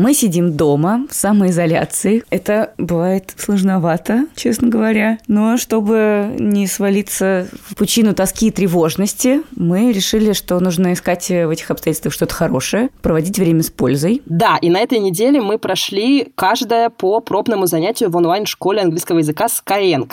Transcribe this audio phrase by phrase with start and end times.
[0.00, 2.24] Мы сидим дома в самоизоляции.
[2.30, 5.18] Это бывает сложновато, честно говоря.
[5.26, 11.50] Но чтобы не свалиться в пучину тоски и тревожности, мы решили, что нужно искать в
[11.50, 14.22] этих обстоятельствах что-то хорошее, проводить время с пользой.
[14.24, 19.48] Да, и на этой неделе мы прошли каждая по пробному занятию в онлайн-школе английского языка
[19.48, 20.10] Skyeng.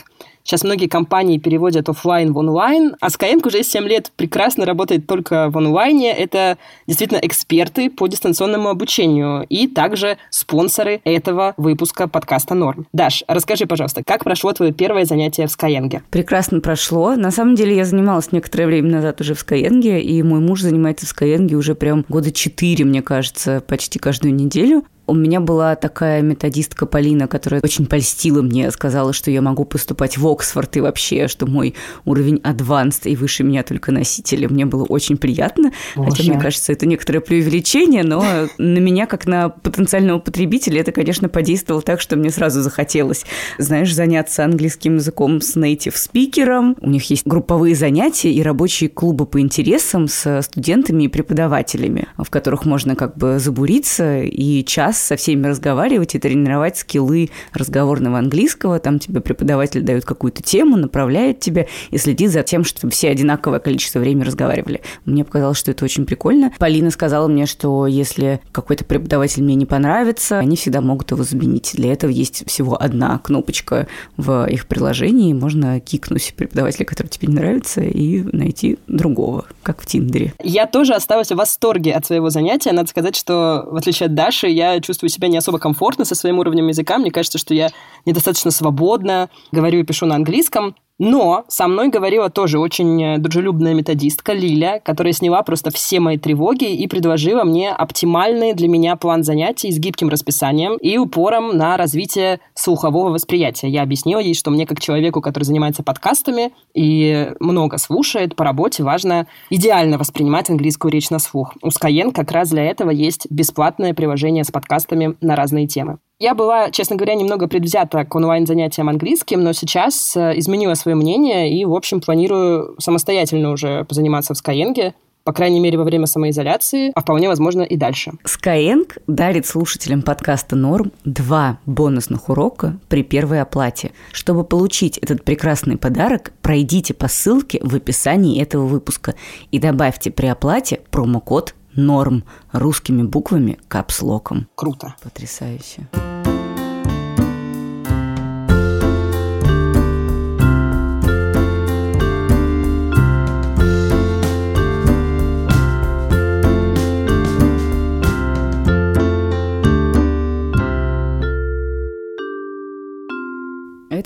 [0.47, 5.49] Сейчас многие компании переводят офлайн в онлайн, а Skyeng уже 7 лет прекрасно работает только
[5.49, 6.13] в онлайне.
[6.13, 6.57] Это
[6.87, 12.87] действительно эксперты по дистанционному обучению и также спонсоры этого выпуска подкаста «Норм».
[12.93, 16.01] Даш, расскажи, пожалуйста, как прошло твое первое занятие в Skyeng?
[16.11, 17.17] Прекрасно прошло.
[17.17, 21.05] На самом деле я занималась некоторое время назад уже в Skyeng, и мой муж занимается
[21.05, 24.85] в Skyeng уже прям года четыре, мне кажется, почти каждую неделю.
[25.07, 30.17] У меня была такая методистка Полина, которая очень польстила мне, сказала, что я могу поступать
[30.17, 34.47] в Оксфорд и вообще, что мой уровень advanced и выше меня только носители.
[34.47, 36.11] Мне было очень приятно, Боже.
[36.11, 41.29] хотя мне кажется, это некоторое преувеличение, но на меня, как на потенциального потребителя, это, конечно,
[41.29, 43.25] подействовало так, что мне сразу захотелось,
[43.57, 46.75] знаешь, заняться английским языком с native спикером.
[46.81, 52.29] У них есть групповые занятия и рабочие клубы по интересам с студентами и преподавателями, в
[52.29, 58.79] которых можно как бы забуриться и час со всеми разговаривать и тренировать скиллы разговорного английского.
[58.79, 63.59] Там тебе преподаватель дает какую-то тему, направляет тебя и следит за тем, чтобы все одинаковое
[63.59, 64.81] количество времени разговаривали.
[65.05, 66.51] Мне показалось, что это очень прикольно.
[66.59, 71.71] Полина сказала мне, что если какой-то преподаватель мне не понравится, они всегда могут его заменить.
[71.73, 75.33] Для этого есть всего одна кнопочка в их приложении.
[75.33, 80.33] Можно кикнуть преподавателя, который тебе не нравится, и найти другого, как в Тиндере.
[80.43, 82.71] Я тоже осталась в восторге от своего занятия.
[82.71, 86.39] Надо сказать, что в отличие от Даши, я чувствую себя не особо комфортно со своим
[86.39, 86.97] уровнем языка.
[86.97, 87.69] Мне кажется, что я
[88.05, 90.75] недостаточно свободно говорю и пишу на английском.
[90.99, 96.17] Но со мной говорила тоже очень э, дружелюбная методистка Лиля, которая сняла просто все мои
[96.17, 101.77] тревоги и предложила мне оптимальный для меня план занятий с гибким расписанием и упором на
[101.77, 103.67] развитие слухового восприятия.
[103.67, 108.81] Я объяснила ей, что мне как человеку, который занимается подкастами и много слушает по работе,
[108.81, 111.53] важно идеально воспринимать английскую речь на слух.
[111.61, 115.99] У Skyeng как раз для этого есть бесплатное приложение с подкастами на разные темы.
[116.19, 121.55] Я была, честно говоря, немного предвзята к онлайн-занятиям английским, но сейчас э, изменила свое мнение
[121.55, 126.91] и, в общем, планирую самостоятельно уже позаниматься в Skyeng, по крайней мере, во время самоизоляции,
[126.95, 128.13] а вполне возможно и дальше.
[128.23, 133.91] Skyeng дарит слушателям подкаста «Норм» два бонусных урока при первой оплате.
[134.11, 139.13] Чтобы получить этот прекрасный подарок, пройдите по ссылке в описании этого выпуска
[139.51, 144.47] и добавьте при оплате промокод норм русскими буквами капслоком.
[144.55, 144.95] Круто.
[145.03, 145.87] Потрясающе.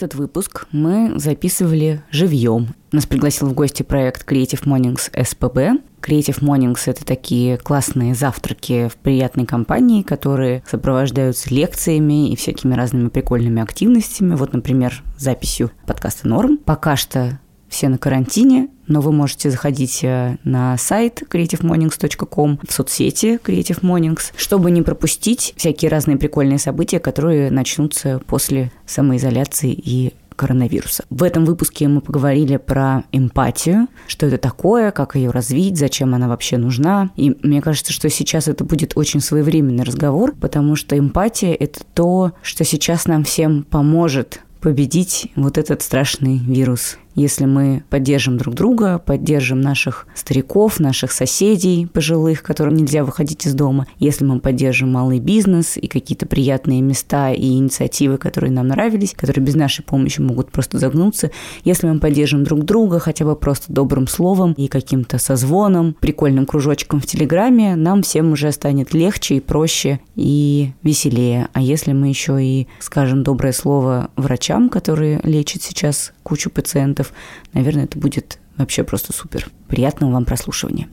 [0.01, 2.69] Этот выпуск мы записывали живьем.
[2.91, 5.79] Нас пригласил в гости проект Creative Mornings SPB.
[6.01, 13.09] Creative Mornings– это такие классные завтраки в приятной компании, которые сопровождаются лекциями и всякими разными
[13.09, 14.33] прикольными активностями.
[14.33, 16.57] Вот, например, записью подкаста «Норм».
[16.57, 23.39] Пока что все на карантине, но вы можете заходить э, на сайт creativemornings.com, в соцсети
[23.43, 31.05] Creative Mornings, чтобы не пропустить всякие разные прикольные события, которые начнутся после самоизоляции и коронавируса.
[31.09, 36.27] В этом выпуске мы поговорили про эмпатию, что это такое, как ее развить, зачем она
[36.27, 37.11] вообще нужна.
[37.15, 42.31] И мне кажется, что сейчас это будет очень своевременный разговор, потому что эмпатия– это то,
[42.41, 48.99] что сейчас нам всем поможет победить вот этот страшный вирус если мы поддержим друг друга,
[48.99, 55.19] поддержим наших стариков, наших соседей пожилых, которым нельзя выходить из дома, если мы поддержим малый
[55.19, 60.51] бизнес и какие-то приятные места и инициативы, которые нам нравились, которые без нашей помощи могут
[60.51, 61.31] просто загнуться,
[61.63, 66.99] если мы поддержим друг друга хотя бы просто добрым словом и каким-то созвоном, прикольным кружочком
[66.99, 71.47] в Телеграме, нам всем уже станет легче и проще и веселее.
[71.53, 77.13] А если мы еще и скажем доброе слово врачам, которые лечат сейчас кучу пациентов, проектов.
[77.53, 79.49] Наверное, это будет вообще просто супер.
[79.67, 80.87] Приятного вам прослушивания.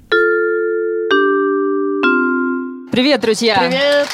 [2.91, 3.59] Привет, друзья!
[3.59, 4.09] Привет!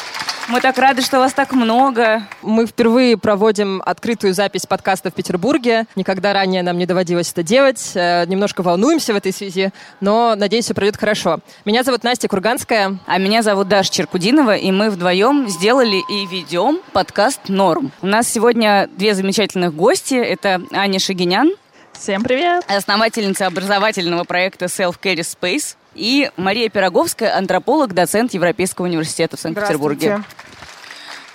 [0.47, 2.23] Мы так рады, что вас так много.
[2.43, 5.87] Мы впервые проводим открытую запись подкаста в Петербурге.
[5.97, 7.93] Никогда ранее нам не доводилось это делать.
[7.95, 9.71] Э, немножко волнуемся в этой связи,
[10.01, 11.39] но, надеюсь, все пройдет хорошо.
[11.65, 12.99] Меня зовут Настя Курганская.
[13.07, 17.91] А меня зовут Даша Черкудинова, и мы вдвоем сделали и ведем подкаст «Норм».
[18.03, 20.15] У нас сегодня две замечательных гости.
[20.15, 21.53] Это Аня Шагинян,
[21.95, 22.65] Всем привет!
[22.69, 30.23] Основательница образовательного проекта Self-Care Space и Мария Пироговская, антрополог, доцент Европейского университета в Санкт-Петербурге.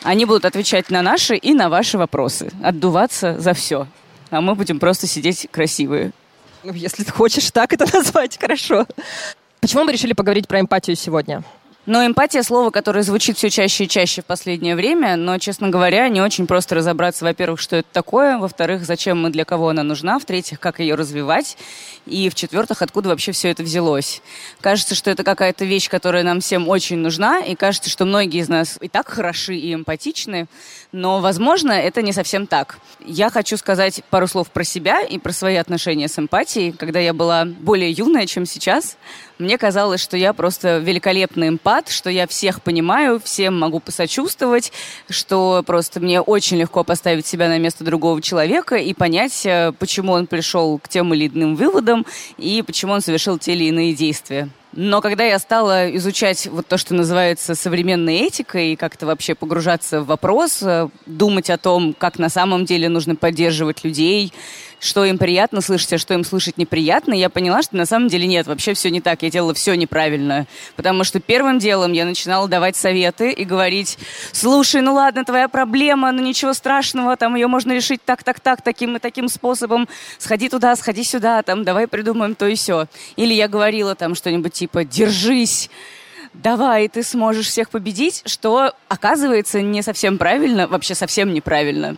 [0.04, 3.88] Они будут отвечать на наши и на ваши вопросы, отдуваться за все.
[4.30, 6.12] А мы будем просто сидеть красивые.
[6.64, 8.86] Ну, если ты хочешь так это назвать, хорошо.
[9.62, 11.44] Почему мы решили поговорить про эмпатию сегодня?
[11.90, 16.08] Но эмпатия— слово, которое звучит все чаще и чаще в последнее время, но, честно говоря,
[16.08, 20.20] не очень просто разобраться, во-первых, что это такое, во-вторых, зачем мы, для кого она нужна,
[20.20, 21.58] в-третьих, как ее развивать,
[22.06, 24.22] и, в-четвертых, откуда вообще все это взялось.
[24.62, 28.50] Кажется, что это какая-то вещь, которая нам всем очень нужна, и кажется, что многие из
[28.50, 30.46] нас и так хороши и эмпатичны,
[30.92, 32.80] но, возможно, это не совсем так.
[33.06, 36.72] Я хочу сказать пару слов про себя и про свои отношения с эмпатией.
[36.72, 38.98] Когда я была более юная, чем сейчас,
[39.38, 44.72] мне казалось, что я просто великолепный эмпат, что я всех понимаю, всем могу посочувствовать,
[45.10, 50.14] что просто мне очень легко поставить себя на место другого человека и понять, э, почему
[50.14, 52.06] он пришел к тем или иным выводам
[52.38, 54.50] и почему он совершил те или иные действия.
[54.74, 60.02] Но когда я стала изучать вот то, что называется современной этикой, и как-то вообще погружаться
[60.02, 64.32] в вопрос, э, думать о том, как на самом деле нужно поддерживать людей,
[64.80, 68.28] что им приятно слышать, а что им слышать неприятно, я поняла, что на самом деле
[68.28, 70.48] нет, вообще все не так, я делала все неправильно.
[70.76, 73.98] Потому что первым делом я начинала давать советы и говорить,
[74.32, 78.62] слушай, ну ладно, твоя проблема, ну ничего страшного, там ее можно решить так, так, так,
[78.62, 79.88] таким и таким способом,
[80.18, 82.88] сходи туда, сходи сюда, там, давай придумаем то и все.
[83.16, 85.70] Или я говорила там что-нибудь типа, держись,
[86.34, 91.98] давай, ты сможешь всех победить, что оказывается не совсем правильно, вообще совсем неправильно.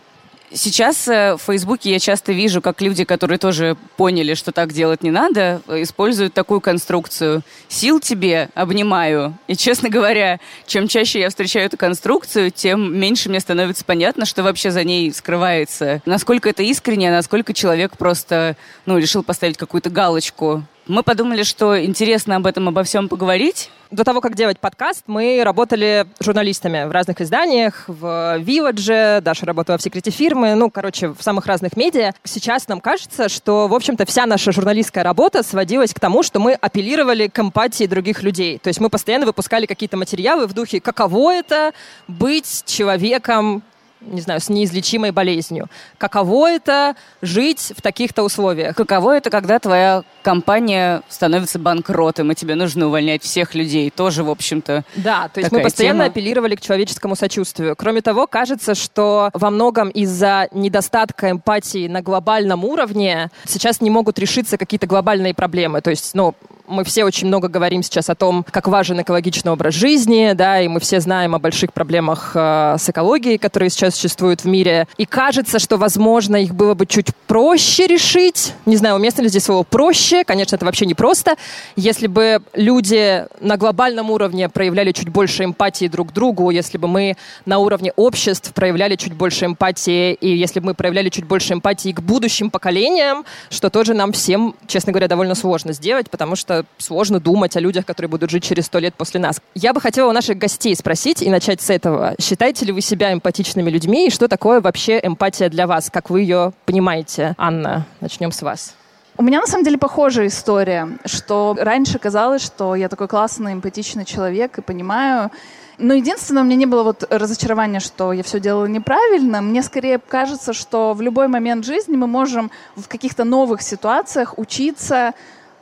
[0.54, 5.02] Сейчас э, в Фейсбуке я часто вижу, как люди, которые тоже поняли, что так делать
[5.02, 7.42] не надо, используют такую конструкцию.
[7.68, 9.36] Сил тебе, обнимаю.
[9.46, 14.42] И, честно говоря, чем чаще я встречаю эту конструкцию, тем меньше мне становится понятно, что
[14.42, 16.02] вообще за ней скрывается.
[16.04, 22.36] Насколько это искренне, насколько человек просто ну, решил поставить какую-то галочку мы подумали, что интересно
[22.36, 23.70] об этом, обо всем поговорить.
[23.90, 29.76] До того, как делать подкаст, мы работали журналистами в разных изданиях, в Вивадже, Даша работала
[29.76, 32.12] в секрете фирмы, ну, короче, в самых разных медиа.
[32.24, 36.54] Сейчас нам кажется, что, в общем-то, вся наша журналистская работа сводилась к тому, что мы
[36.54, 38.58] апеллировали к эмпатии других людей.
[38.58, 41.72] То есть мы постоянно выпускали какие-то материалы в духе «каково это
[42.08, 43.62] быть человеком,
[44.06, 45.68] не знаю, с неизлечимой болезнью.
[45.98, 48.76] Каково это жить в таких-то условиях?
[48.76, 53.90] Каково это, когда твоя компания становится банкротом, и тебе нужно увольнять всех людей?
[53.90, 56.10] Тоже, в общем-то, Да, то есть мы постоянно тема.
[56.10, 57.74] апеллировали к человеческому сочувствию.
[57.76, 64.18] Кроме того, кажется, что во многом из-за недостатка эмпатии на глобальном уровне сейчас не могут
[64.18, 65.80] решиться какие-то глобальные проблемы.
[65.80, 66.34] То есть, ну,
[66.68, 70.68] мы все очень много говорим сейчас о том, как важен экологичный образ жизни, да, и
[70.68, 74.88] мы все знаем о больших проблемах э, с экологией, которые сейчас существуют в мире.
[74.96, 78.54] И кажется, что, возможно, их было бы чуть проще решить.
[78.66, 80.24] Не знаю, уместно ли здесь слово «проще».
[80.24, 81.36] Конечно, это вообще не просто.
[81.76, 86.88] Если бы люди на глобальном уровне проявляли чуть больше эмпатии друг к другу, если бы
[86.88, 87.16] мы
[87.46, 91.92] на уровне обществ проявляли чуть больше эмпатии, и если бы мы проявляли чуть больше эмпатии
[91.92, 97.20] к будущим поколениям, что тоже нам всем, честно говоря, довольно сложно сделать, потому что сложно
[97.20, 99.40] думать о людях, которые будут жить через сто лет после нас.
[99.54, 102.14] Я бы хотела у наших гостей спросить и начать с этого.
[102.20, 105.90] Считаете ли вы себя эмпатичными людьми и что такое вообще эмпатия для вас?
[105.90, 107.34] Как вы ее понимаете?
[107.38, 108.74] Анна, начнем с вас.
[109.18, 114.04] У меня на самом деле похожая история, что раньше казалось, что я такой классный, эмпатичный
[114.04, 115.30] человек и понимаю,
[115.78, 119.40] но единственное, у меня не было вот разочарования, что я все делала неправильно.
[119.40, 125.12] Мне скорее кажется, что в любой момент жизни мы можем в каких-то новых ситуациях учиться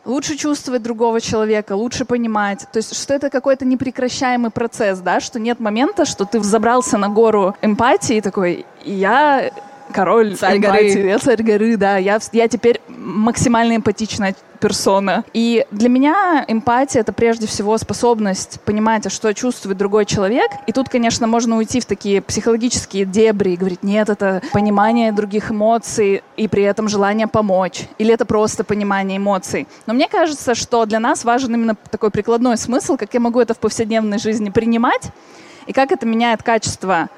[0.04, 2.66] лучше чувствовать другого человека, лучше понимать.
[2.72, 7.08] То есть, что это какой-то непрекращаемый процесс, да, что нет момента, что ты взобрался на
[7.08, 9.50] гору эмпатии и такой, я
[9.92, 11.08] король царь эмпатии, горы.
[11.08, 15.24] я царь горы, да, я, я теперь максимально эмпатичная персона.
[15.32, 20.50] И для меня эмпатия— это прежде всего способность понимать, а что чувствует другой человек.
[20.66, 25.50] И тут, конечно, можно уйти в такие психологические дебри и говорить, нет, это понимание других
[25.50, 27.88] эмоций и при этом желание помочь.
[27.98, 29.66] Или это просто понимание эмоций.
[29.86, 33.54] Но мне кажется, что для нас важен именно такой прикладной смысл, как я могу это
[33.54, 35.10] в повседневной жизни принимать,
[35.66, 37.08] и как это меняет качество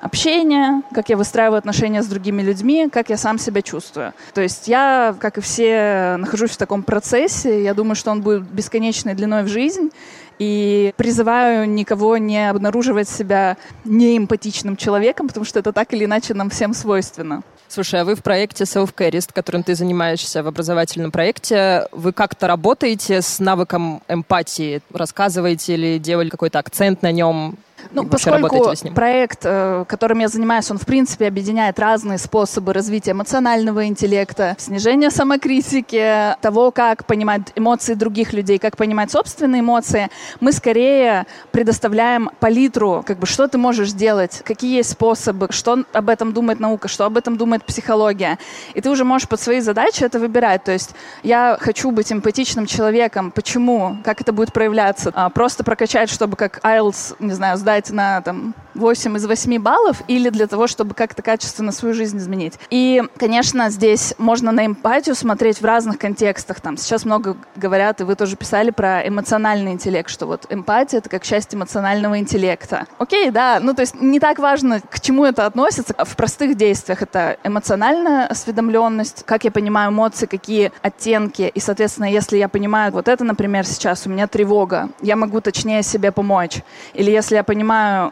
[0.00, 4.12] общения, как я выстраиваю отношения с другими людьми, как я сам себя чувствую.
[4.34, 7.62] То есть я, как и все, нахожусь в таком процессе.
[7.62, 9.90] Я думаю, что он будет бесконечной длиной в жизнь.
[10.38, 16.48] И призываю никого не обнаруживать себя неэмпатичным человеком, потому что это так или иначе нам
[16.48, 17.42] всем свойственно.
[17.66, 23.20] Слушай, а вы в проекте Self-Carist, которым ты занимаешься в образовательном проекте, вы как-то работаете
[23.20, 24.80] с навыком эмпатии?
[24.90, 27.58] Рассказываете или делали какой-то акцент на нем?
[27.92, 33.86] Ну, поскольку проект, э, которым я занимаюсь, он в принципе объединяет разные способы развития эмоционального
[33.86, 40.08] интеллекта, снижения самокритики, того, как понимать эмоции других людей, как понимать собственные эмоции,
[40.40, 46.08] мы скорее предоставляем палитру, как бы, что ты можешь сделать, какие есть способы, что об
[46.08, 48.38] этом думает наука, что об этом думает психология.
[48.74, 50.64] И ты уже можешь под свои задачи это выбирать.
[50.64, 50.90] То есть
[51.22, 53.30] я хочу быть эмпатичным человеком.
[53.30, 53.98] Почему?
[54.04, 55.12] Как это будет проявляться?
[55.14, 60.02] А, просто прокачать, чтобы как IELTS, не знаю, сдать на там 8 из 8 баллов
[60.08, 62.54] или для того, чтобы как-то качественно свою жизнь изменить.
[62.70, 66.60] И, конечно, здесь можно на эмпатию смотреть в разных контекстах.
[66.60, 71.10] Там сейчас много говорят, и вы тоже писали про эмоциональный интеллект, что вот эмпатия— это
[71.10, 72.86] как часть эмоционального интеллекта.
[72.98, 75.94] Окей, да, ну то есть не так важно, к чему это относится.
[75.98, 81.50] В простых действиях это эмоциональная осведомленность, как я понимаю эмоции, какие оттенки.
[81.54, 85.82] И, соответственно, если я понимаю, вот это, например, сейчас у меня тревога, я могу точнее
[85.82, 86.62] себе помочь.
[86.94, 87.57] Или если я понимаю,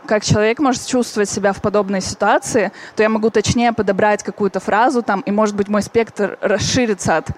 [0.07, 4.61] как человек человек может чувствовать себя в подобной ситуации, то я могу точнее подобрать какую-то
[4.61, 7.31] фразу там, и, может быть, мой спектр расширится от,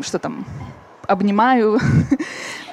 [0.00, 0.46] что там,
[1.06, 1.78] обнимаю.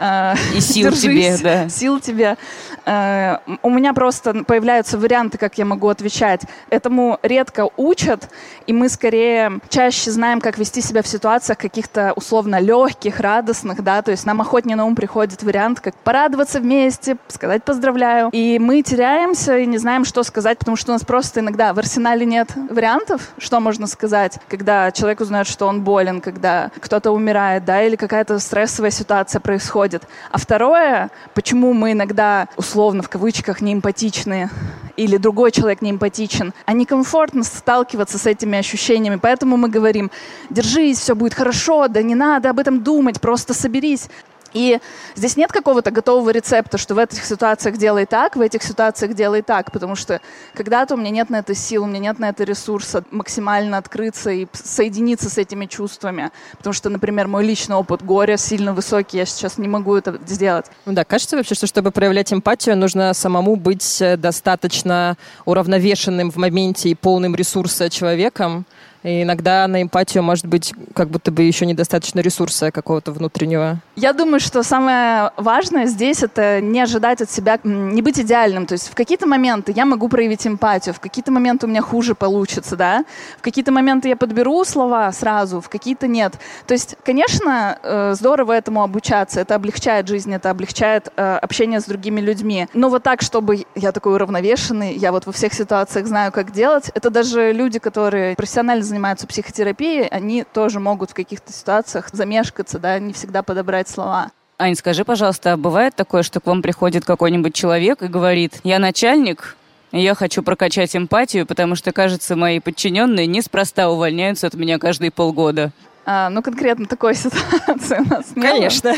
[0.56, 1.70] И сил держись, тебе, да.
[1.70, 2.38] Сил тебе.
[2.86, 6.42] Э, у меня просто появляются варианты, как я могу отвечать.
[6.70, 8.30] Этому редко учат,
[8.66, 14.02] и мы скорее чаще знаем, как вести себя в ситуациях каких-то условно легких, радостных, да,
[14.02, 18.30] то есть нам охотнее на ум приходит вариант, как порадоваться вместе, сказать поздравляю.
[18.32, 21.80] И мы теряемся и не знаем, что сказать, потому что у нас просто иногда в
[21.80, 27.66] арсенале нет вариантов, что можно сказать, когда человек узнает, что он болен, когда кто-то умирает,
[27.66, 29.91] да, или какая-то стрессовая ситуация происходит.
[30.32, 34.50] А второе, почему мы иногда условно в кавычках неэмпатичные
[34.98, 39.20] или другой человек неэмпатичен, а некомфортно сталкиваться с этими ощущениями.
[39.22, 40.12] Поэтому мы говорим,
[40.50, 44.10] держись, все будет хорошо, да не надо об этом думать, просто соберись.
[44.54, 44.80] И
[45.16, 49.42] здесь нет какого-то готового рецепта, что в этих ситуациях делай так, в этих ситуациях делай
[49.42, 50.22] так, потому что
[50.54, 54.32] когда-то у меня нет на это сил, у меня нет на это ресурса максимально открыться
[54.32, 56.32] и соединиться с этими чувствами.
[56.58, 60.66] Потому что, например, мой личный опыт горя сильно высокий, я сейчас не могу это сделать.
[60.86, 66.38] Ну да, кажется вообще, что чтобы проявлять эмпатию, нужно самому быть э, достаточно уравновешенным в
[66.38, 68.66] моменте и полным ресурса человеком,
[69.04, 73.80] и иногда на эмпатию может быть как будто бы еще недостаточно ресурса какого-то внутреннего.
[73.96, 78.66] Я думаю, что самое важное здесь это не ожидать от себя, не быть идеальным.
[78.66, 82.16] То есть в какие-то моменты я могу проявить эмпатию, в какие-то моменты у меня хуже
[82.16, 83.06] получится, да,
[83.38, 86.34] в какие-то моменты я подберу слова сразу, в какие-то нет.
[86.68, 91.86] То есть, конечно, э, здорово этому обучаться, это облегчает жизнь, это облегчает э, общение с
[91.86, 92.68] другими людьми.
[92.74, 96.92] Но вот так, чтобы я такой уравновешенный, я вот во всех ситуациях знаю, как делать,
[96.94, 103.00] это даже люди, которые профессионально занимаются психотерапией, они тоже могут в каких-то ситуациях замешкаться, да,
[103.00, 104.32] не всегда подобрать слова.
[104.60, 108.78] Ань, скажи, пожалуйста, а бывает такое, что к вам приходит какой-нибудь человек и говорит, я
[108.80, 109.56] начальник,
[109.92, 115.72] я хочу прокачать эмпатию, потому что, кажется, мои подчиненные неспроста увольняются от меня каждые полгода.
[116.06, 118.52] А, ну, конкретно такой ситуации у нас нет.
[118.52, 118.94] Конечно.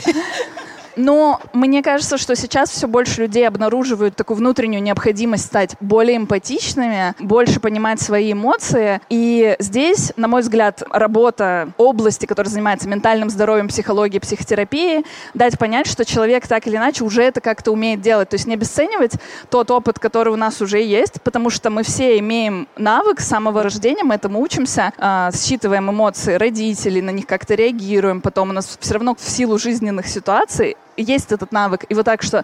[0.95, 7.15] Но мне кажется, что сейчас все больше людей обнаруживают такую внутреннюю необходимость стать более эмпатичными,
[7.19, 9.01] больше понимать свои эмоции.
[9.09, 15.87] И здесь, на мой взгляд, работа области, которая занимается ментальным здоровьем, психологией, психотерапией, дать понять,
[15.87, 18.29] что человек так или иначе уже это как-то умеет делать.
[18.29, 19.13] То есть не обесценивать
[19.49, 23.63] тот опыт, который у нас уже есть, потому что мы все имеем навык с самого
[23.63, 28.77] рождения, мы этому учимся, э, считываем эмоции родителей, на них как-то реагируем, потом у нас
[28.79, 31.85] все равно в силу жизненных ситуаций есть этот навык.
[31.89, 32.43] И вот так, что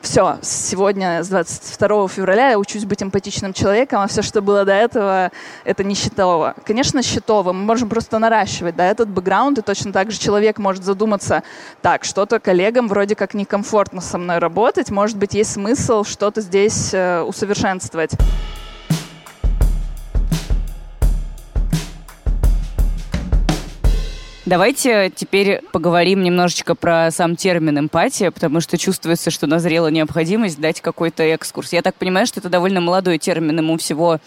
[0.00, 4.72] все, сегодня, с 22 февраля, я учусь быть эмпатичным человеком, а все, что было до
[4.72, 5.32] этого,
[5.64, 6.54] это не счетово.
[6.64, 7.52] Конечно, счетово.
[7.52, 11.42] Мы можем просто наращивать да, этот бэкграунд, и точно так же человек может задуматься,
[11.82, 16.94] так, что-то коллегам вроде как некомфортно со мной работать, может быть, есть смысл что-то здесь
[16.94, 18.12] э, усовершенствовать.
[24.48, 30.80] Давайте теперь поговорим немножечко про сам термин эмпатия, потому что чувствуется, что назрела необходимость дать
[30.80, 31.74] какой-то экскурс.
[31.74, 34.20] Я так понимаю, что это довольно молодой термин, ему всего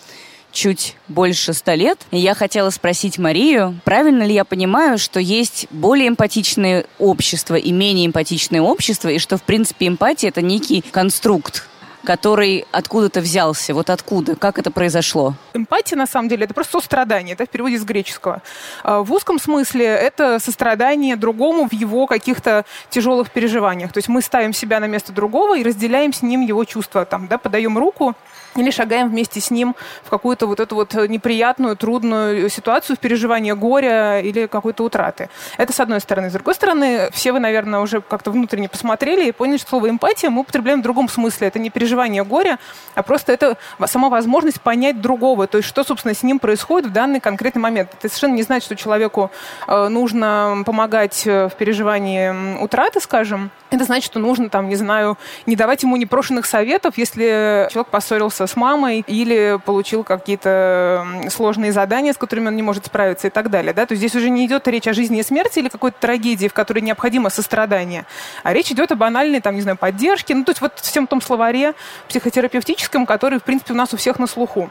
[0.51, 2.05] чуть больше ста лет.
[2.11, 7.71] И я хотела спросить Марию, правильно ли я понимаю, что есть более эмпатичные общества и
[7.71, 11.67] менее эмпатичные общества, и что, в принципе, эмпатия— это некий конструкт,
[12.03, 13.73] который откуда-то взялся?
[13.73, 14.35] Вот откуда?
[14.35, 15.35] Как это произошло?
[15.53, 18.41] Эмпатия, на самом деле, это просто сострадание, это в переводе с греческого.
[18.83, 23.91] А, в узком смысле это сострадание другому в его каких-то тяжелых переживаниях.
[23.93, 27.05] То есть мы ставим себя на место другого и разделяем с ним его чувства.
[27.05, 28.15] Там, да, подаем руку,
[28.55, 33.51] или шагаем вместе с ним в какую-то вот эту вот неприятную, трудную ситуацию в переживании
[33.53, 35.29] горя или какой-то утраты.
[35.57, 36.29] Это с одной стороны.
[36.29, 40.29] С другой стороны, все вы, наверное, уже как-то внутренне посмотрели и поняли, что слово эмпатия
[40.29, 41.47] мы употребляем в другом смысле.
[41.47, 42.59] Это не переживание горя,
[42.95, 46.93] а просто это сама возможность понять другого, то есть что, собственно, с ним происходит в
[46.93, 47.89] данный конкретный момент.
[47.93, 49.31] Это совершенно не значит, что человеку
[49.67, 53.51] э, нужно помогать э, в переживании утраты, скажем.
[53.69, 58.40] Это значит, что нужно, там, не знаю, не давать ему непрошенных советов, если человек поссорился
[58.41, 63.29] поссорился с мамой или получил какие-то сложные задания, с которыми он не может справиться и
[63.29, 63.73] так далее.
[63.73, 63.85] Да?
[63.85, 66.53] То есть здесь уже не идет речь о жизни и смерти или какой-то трагедии, в
[66.53, 68.05] которой необходимо сострадание,
[68.43, 71.21] а речь идет о банальной, там, не знаю, поддержке, ну, то есть вот всем том
[71.21, 71.73] словаре
[72.07, 74.69] психотерапевтическом, который, в принципе, у нас у всех на слуху.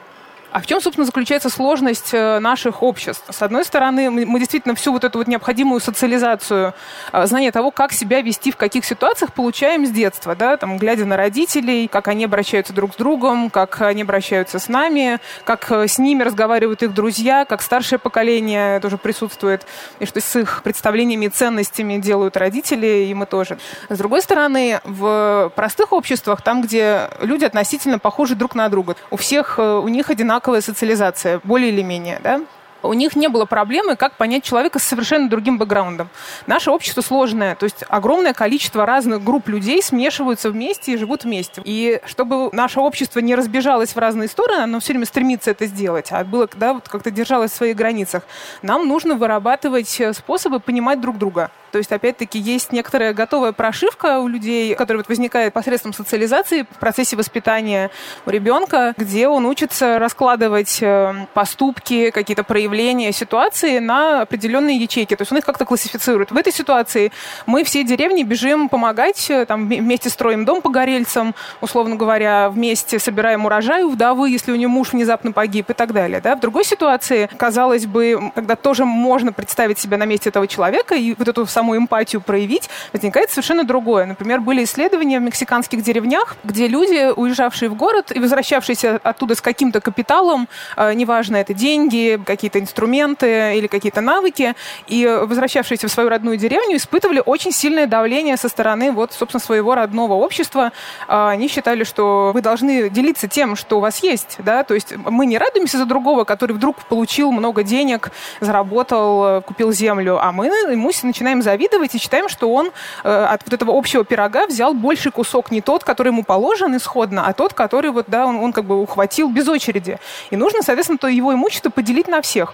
[0.52, 3.24] А в чем, собственно, заключается сложность э, наших обществ?
[3.28, 6.74] С одной стороны, мы действительно всю вот эту вот необходимую социализацию,
[7.12, 11.04] э, знание того, как себя вести в каких ситуациях, получаем с детства, да, там, глядя
[11.04, 15.86] на родителей, как они обращаются друг с другом, как они обращаются с нами, как э,
[15.86, 19.64] с ними разговаривают их друзья, как старшее поколение тоже присутствует,
[20.00, 23.58] и что с их представлениями и ценностями делают родители, и мы тоже.
[23.88, 29.16] С другой стороны, в простых обществах, там, где люди относительно похожи друг на друга, у
[29.16, 32.40] всех, у них одинаковые одинаковая социализация, более или менее, да?
[32.82, 36.08] У них не было проблемы, как понять человека с совершенно другим бэкграундом.
[36.46, 41.62] Наше общество сложное, то есть огромное количество разных групп людей смешиваются вместе и живут вместе.
[41.64, 46.08] И чтобы наше общество не разбежалось в разные стороны, оно все время стремится это сделать,
[46.10, 48.22] а было, да, вот как-то держалось в своих границах,
[48.62, 51.50] нам нужно вырабатывать способы понимать друг друга.
[51.70, 56.78] То есть, опять-таки, есть некоторая готовая прошивка у людей, которая вот возникает посредством социализации в
[56.80, 57.90] процессе воспитания
[58.26, 62.69] у ребенка, где он учится раскладывать э, поступки, какие-то проявления
[63.12, 65.16] ситуации на определенные ячейки.
[65.16, 66.30] То есть он их как-то классифицирует.
[66.30, 67.12] В этой ситуации
[67.46, 73.44] мы все деревни бежим помогать, э, там, вместе строим дом погорельцам, условно говоря, вместе собираем
[73.44, 76.20] урожай у вдовы, если у нее муж внезапно погиб и так далее.
[76.20, 76.36] Да?
[76.36, 81.14] В другой ситуации, казалось бы, когда тоже можно представить себя на месте этого человека и
[81.14, 84.06] вот эту саму эмпатию проявить, возникает совершенно другое.
[84.06, 89.40] Например, были исследования в мексиканских деревнях, где люди, уезжавшие в город и возвращавшиеся оттуда с
[89.40, 94.54] каким-то капиталом, э, неважно, это деньги, какие-то инструменты или какие-то навыки,
[94.86, 99.74] и возвращавшиеся в свою родную деревню, испытывали очень сильное давление со стороны вот, собственно, своего
[99.74, 100.72] родного общества.
[101.08, 104.94] Э, они считали, что вы должны делиться тем, что у вас есть, да, то есть
[104.96, 110.46] мы не радуемся за другого, который вдруг получил много денег, заработал, купил землю, а мы
[110.46, 112.70] ему начинаем завидовать и считаем, что он
[113.04, 117.26] э, от вот этого общего пирога взял больший кусок, не тот, который ему положен исходно,
[117.26, 119.98] а тот, который вот, да, он, он как бы ухватил без очереди.
[120.30, 122.49] И нужно, соответственно, то его имущество поделить на всех.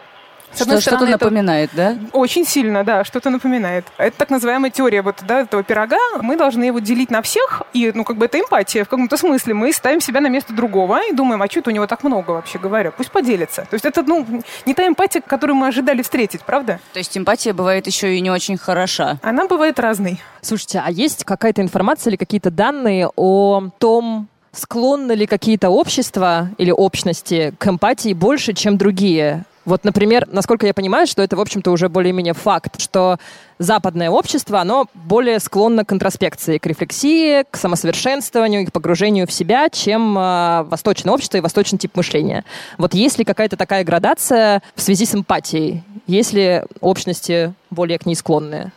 [0.52, 1.96] С что, что-то напоминает, да?
[2.12, 3.84] Очень сильно, да, что-то напоминает.
[3.98, 5.98] Это так называемая теория вот, да, этого пирога.
[6.22, 9.54] Мы должны его делить на всех, и, ну, как бы это эмпатия в каком-то смысле.
[9.54, 12.58] Мы ставим себя на место другого и думаем, а что у него так много, вообще
[12.58, 12.90] говоря?
[12.90, 13.62] Пусть поделится.
[13.62, 14.26] То есть это, ну,
[14.64, 16.80] не та эмпатия, которую мы ожидали встретить, правда?
[16.92, 19.18] То есть эмпатия бывает еще и не очень хороша.
[19.22, 20.20] Она бывает разной.
[20.40, 26.70] Слушайте, а есть какая-то информация или какие-то данные о том, склонны ли какие-то общества или
[26.70, 29.44] общности к эмпатии больше, чем другие?
[29.66, 33.18] Вот, например, насколько я понимаю, что это, в общем-то, уже более-менее факт, что
[33.58, 39.32] западное общество, оно более склонно к интроспекции, к рефлексии, к самосовершенствованию и к погружению в
[39.32, 42.44] себя, чем э, восточное общество и восточный тип мышления.
[42.78, 45.82] Вот есть ли какая-то такая градация в связи с эмпатией?
[46.06, 48.70] Есть ли общности более к ней склонные?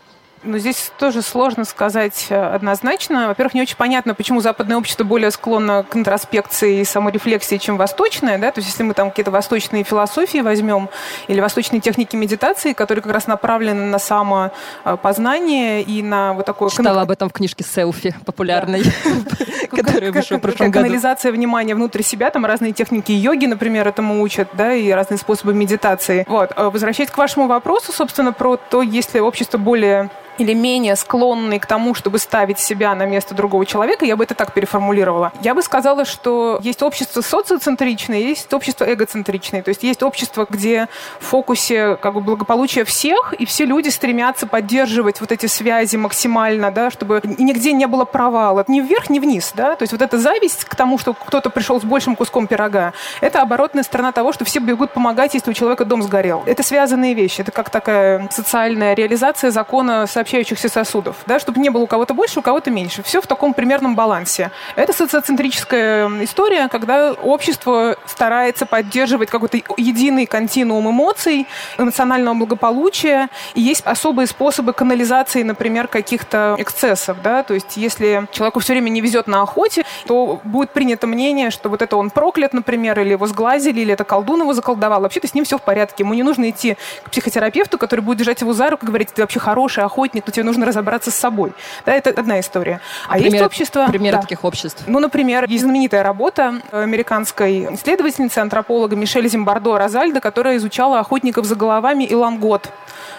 [0.44, 3.28] Но здесь тоже сложно сказать э, однозначно.
[3.28, 8.38] Во-первых, не очень понятно, почему западное общество более склонно к интроспекции и саморефлексии, чем восточное.
[8.38, 8.52] Да?
[8.52, 10.90] То есть если мы там какие-то восточные философии возьмем
[11.28, 16.70] или восточные техники медитации, которые как раз направлены на самопознание и на вот такое...
[16.70, 18.84] Читала об этом в книжке «Селфи» популярной,
[19.72, 20.86] которая вышла в прошлом году.
[20.86, 25.54] Канализация внимания внутрь себя, там разные техники йоги, например, этому учат, да, и разные способы
[25.54, 26.26] медитации.
[26.30, 26.54] Вот.
[26.56, 31.66] Э, возвращаясь к вашему вопросу, собственно, про то, если общество более или менее склонный к
[31.66, 35.32] тому, чтобы ставить себя на место другого человека, я бы это так переформулировала.
[35.42, 39.62] Я бы сказала, что есть общество социоцентричное, есть общество эгоцентричное.
[39.62, 40.88] То есть есть общество, где
[41.20, 46.72] в фокусе как бы благополучие всех, и все люди стремятся поддерживать вот эти связи максимально,
[46.72, 48.64] да, чтобы нигде не было провала.
[48.68, 49.52] Ни вверх, ни вниз.
[49.56, 49.76] Да?
[49.76, 53.42] То есть вот эта зависть к тому, что кто-то пришел с большим куском пирога, это
[53.42, 56.44] оборотная сторона того, что все бегут помогать, если у человека дом сгорел.
[56.46, 57.42] Это связанные вещи.
[57.42, 62.14] Это как такая социальная реализация закона сообщества общающихся сосудов, да, чтобы не было у кого-то
[62.14, 63.02] больше, у кого-то меньше.
[63.02, 64.52] Все в таком примерном балансе.
[64.76, 71.48] Это социоцентрическая история, когда общество старается поддерживать какой-то единый континуум эмоций,
[71.80, 78.60] эмоционального благополучия, и есть особые способы канализации, например, каких-то эксцессов, да, то есть если человеку
[78.60, 82.54] все время не везет на охоте, то будет принято мнение, что вот это он проклят,
[82.54, 85.02] например, или его сглазили, или это колдун его заколдовал.
[85.02, 86.04] Вообще-то с ним все в порядке.
[86.04, 89.22] Ему не нужно идти к психотерапевту, который будет держать его за руку и говорить, ты
[89.22, 91.54] вообще хороший охотник, но тебе нужно разобраться с собой.
[91.86, 92.82] Да, это одна история.
[93.08, 93.88] А, а есть пример, общество...
[93.88, 94.22] Примеры да.
[94.22, 94.84] таких обществ?
[94.88, 101.56] Ну, например, есть знаменитая работа американской исследовательницы, антрополога Мишель Зимбардо Розальда, которая изучала охотников за
[101.56, 102.70] головами и лангот.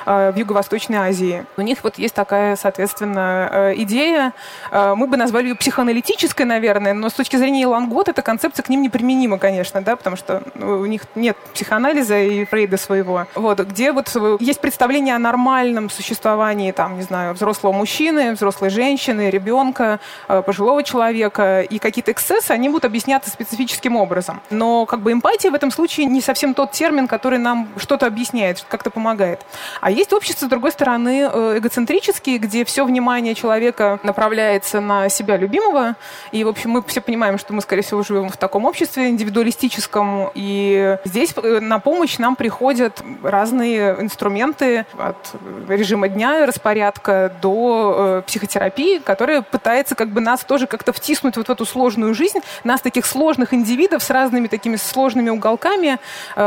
[0.06, 1.44] Э, в Юго-Восточной Азии.
[1.56, 4.32] У них вот есть такая, соответственно, э, идея.
[4.70, 8.68] Э, мы бы назвали ее психоаналитической, наверное, но с точки зрения Лангот эта концепция к
[8.68, 13.26] ним неприменима, конечно, да, потому что ну, у них нет психоанализа и Фрейда своего.
[13.34, 19.30] Вот, где вот есть представление о нормальном существовании, там, не знаю, взрослого мужчины, взрослой женщины,
[19.30, 24.40] ребенка, пожилого человека, и какие-то эксцессы, они будут объясняться специфическим образом.
[24.50, 28.64] Но как бы эмпатия в этом случае не совсем тот термин, который нам что-то объясняет,
[28.68, 29.44] как-то помогает.
[29.80, 35.36] А есть общество, с другой стороны, э, эгоцентрические, где все внимание человека направляется на себя
[35.36, 35.96] любимого.
[36.32, 40.30] И, в общем, мы все понимаем, что мы, скорее всего, живем в таком обществе индивидуалистическом.
[40.34, 45.34] И здесь э, на помощь нам приходят разные инструменты от
[45.68, 51.48] режима дня, распорядка до э, психотерапии, которая пытается как бы нас тоже как-то втиснуть вот
[51.48, 55.98] в эту сложную жизнь, нас таких сложных индивидов с разными такими сложными уголками,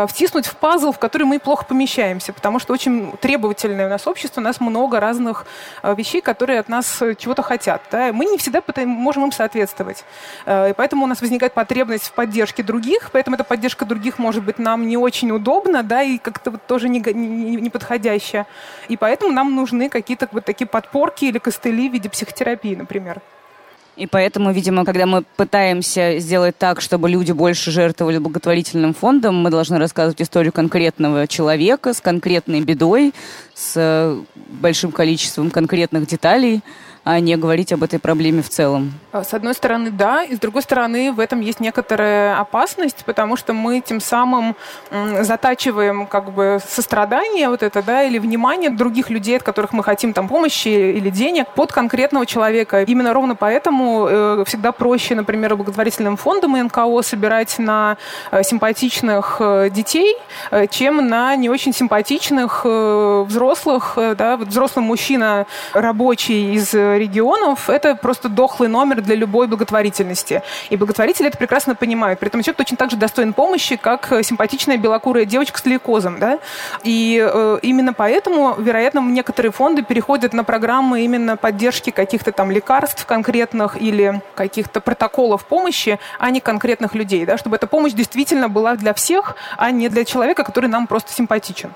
[0.07, 4.41] втиснуть в пазл, в который мы плохо помещаемся, потому что очень требовательное у нас общество,
[4.41, 5.45] у нас много разных
[5.81, 7.81] э, вещей, которые от нас э, чего-то хотят.
[7.91, 8.13] Да?
[8.13, 10.05] Мы не всегда можем им соответствовать.
[10.45, 14.43] Э, и поэтому у нас возникает потребность в поддержке других, поэтому эта поддержка других может
[14.43, 17.71] быть нам не очень удобна, да, и как-то вот тоже не, не, не.
[18.89, 23.19] И поэтому нам нужны какие-то вот такие подпорки или костыли в виде психотерапии, например.
[23.95, 29.51] И поэтому, видимо, когда мы пытаемся сделать так, чтобы люди больше жертвовали благотворительным фондом, мы
[29.51, 33.13] должны рассказывать историю конкретного человека с конкретной бедой,
[33.53, 36.61] с э, большим количеством конкретных деталей,
[37.03, 38.93] а не говорить об этой проблеме в целом.
[39.11, 43.35] А, с одной стороны, да, и с другой стороны, в этом есть некоторая опасность, потому
[43.35, 44.55] что мы тем самым
[45.21, 50.13] затачиваем как бы сострадание вот это, да, или внимание других людей, от которых мы хотим
[50.13, 52.83] там помощи или денег, под конкретного человека.
[52.83, 57.97] Именно ровно поэтому э, всегда проще, например, благотворительным фондом и НКО собирать на
[58.31, 60.15] э, симпатичных э, детей,
[60.51, 66.73] э, чем на не очень симпатичных э, взрослых, э, да, вот взрослый мужчина рабочий из
[66.99, 70.41] регионов, это просто дохлый номер для любой благотворительности.
[70.69, 72.19] И благотворители это прекрасно понимают.
[72.19, 76.19] При этом человек точно так же достоин помощи, как симпатичная белокурая девочка с лейкозом.
[76.19, 76.39] Да?
[76.83, 83.05] И э, именно поэтому, вероятно, некоторые фонды переходят на программы именно поддержки каких-то там лекарств
[83.05, 87.25] конкретных или каких-то протоколов помощи, а не конкретных людей.
[87.25, 87.37] Да?
[87.37, 91.71] Чтобы эта помощь действительно была для всех, а не для человека, который нам просто симпатичен.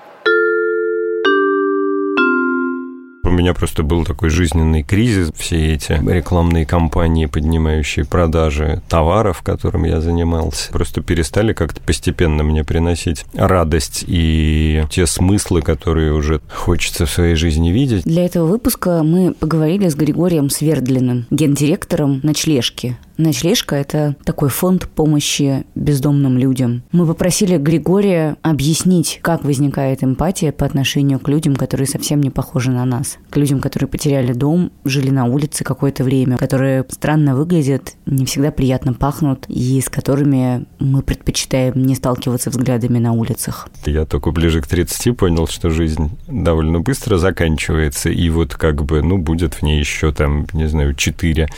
[3.28, 5.30] У меня просто был такой жизненный кризис.
[5.36, 12.64] Все эти рекламные кампании, поднимающие продажи товаров, которым я занимался, просто перестали как-то постепенно мне
[12.64, 18.04] приносить радость и те смыслы, которые уже хочется в своей жизни видеть.
[18.04, 25.64] Для этого выпуска мы поговорили с Григорием Свердлиным, гендиректором «Ночлежки», Ночлежка– это такой фонд помощи
[25.74, 26.84] бездомным людям.
[26.92, 32.70] Мы попросили Григория объяснить, как возникает эмпатия по отношению к людям, которые совсем не похожи
[32.70, 33.18] на нас.
[33.30, 38.52] К людям, которые потеряли дом, жили на улице какое-то время, которые странно выглядят, не всегда
[38.52, 43.68] приятно пахнут, и с которыми мы предпочитаем не сталкиваться взглядами на улицах.
[43.84, 49.02] Я только ближе к 30 понял, что жизнь довольно быстро заканчивается, и вот как бы,
[49.02, 51.48] ну, будет в ней еще там, не знаю, 4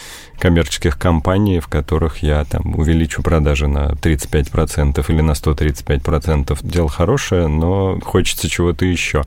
[0.41, 6.59] коммерческих компаний, в которых я там увеличу продажи на 35% или на 135%.
[6.63, 9.23] Дело хорошее, но хочется чего-то еще.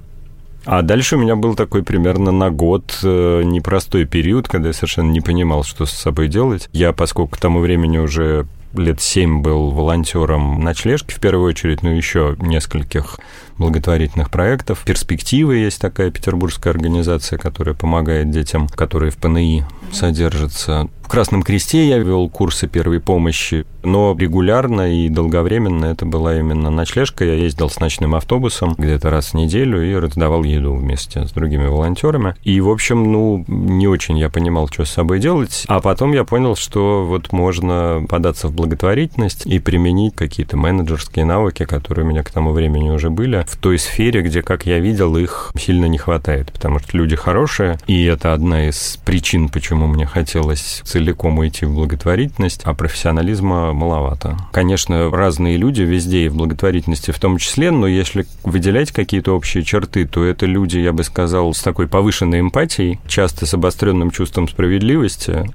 [0.65, 5.11] А дальше у меня был такой примерно на год э, непростой период, когда я совершенно
[5.11, 6.69] не понимал, что с собой делать.
[6.71, 11.91] Я, поскольку к тому времени уже лет семь был волонтером ночлежки в первую очередь, но
[11.91, 13.19] еще нескольких
[13.57, 14.83] благотворительных проектов.
[14.85, 20.89] Перспективы есть такая петербургская организация, которая помогает детям, которые в ПНИ содержится.
[21.03, 26.71] В Красном Кресте я вел курсы первой помощи, но регулярно и долговременно это была именно
[26.71, 27.25] ночлежка.
[27.25, 31.67] Я ездил с ночным автобусом где-то раз в неделю и раздавал еду вместе с другими
[31.67, 32.35] волонтерами.
[32.43, 35.65] И, в общем, ну, не очень я понимал, что с собой делать.
[35.67, 41.65] А потом я понял, что вот можно податься в благотворительность и применить какие-то менеджерские навыки,
[41.65, 45.15] которые у меня к тому времени уже были, в той сфере, где, как я видел,
[45.17, 50.05] их сильно не хватает, потому что люди хорошие, и это одна из причин, почему мне
[50.05, 54.37] хотелось целиком уйти в благотворительность, а профессионализма маловато.
[54.51, 59.63] Конечно, разные люди везде и в благотворительности в том числе, но если выделять какие-то общие
[59.63, 64.47] черты, то это люди, я бы сказал, с такой повышенной эмпатией, часто с обостренным чувством
[64.47, 65.45] справедливости,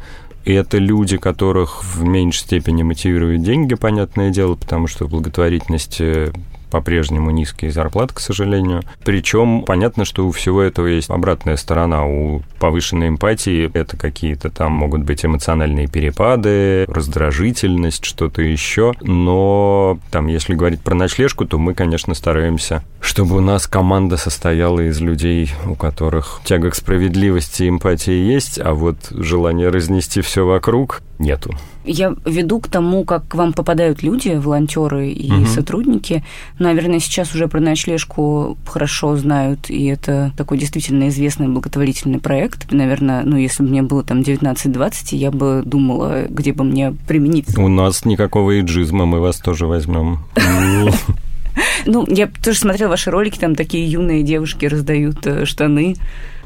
[0.44, 6.32] и это люди, которых в меньшей степени мотивируют деньги, понятное дело, потому что в благотворительности
[6.70, 8.82] по-прежнему низкие зарплаты, к сожалению.
[9.04, 12.04] Причем понятно, что у всего этого есть обратная сторона.
[12.06, 18.94] У повышенной эмпатии это какие-то там могут быть эмоциональные перепады, раздражительность, что-то еще.
[19.00, 24.80] Но там, если говорить про ночлежку, то мы, конечно, стараемся, чтобы у нас команда состояла
[24.80, 30.46] из людей, у которых тяга к справедливости и эмпатии есть, а вот желание разнести все
[30.46, 31.54] вокруг нету.
[31.84, 35.46] Я веду к тому, как к вам попадают люди, волонтеры и угу.
[35.46, 36.24] сотрудники.
[36.58, 42.70] Наверное, сейчас уже про ночлежку хорошо знают, и это такой действительно известный благотворительный проект.
[42.72, 47.56] Наверное, ну, если бы мне было там 19-20, я бы думала, где бы мне применить.
[47.56, 50.18] У нас никакого иджизма, мы вас тоже возьмем.
[51.86, 55.96] Ну, я тоже смотрела ваши ролики, там такие юные девушки раздают э, штаны.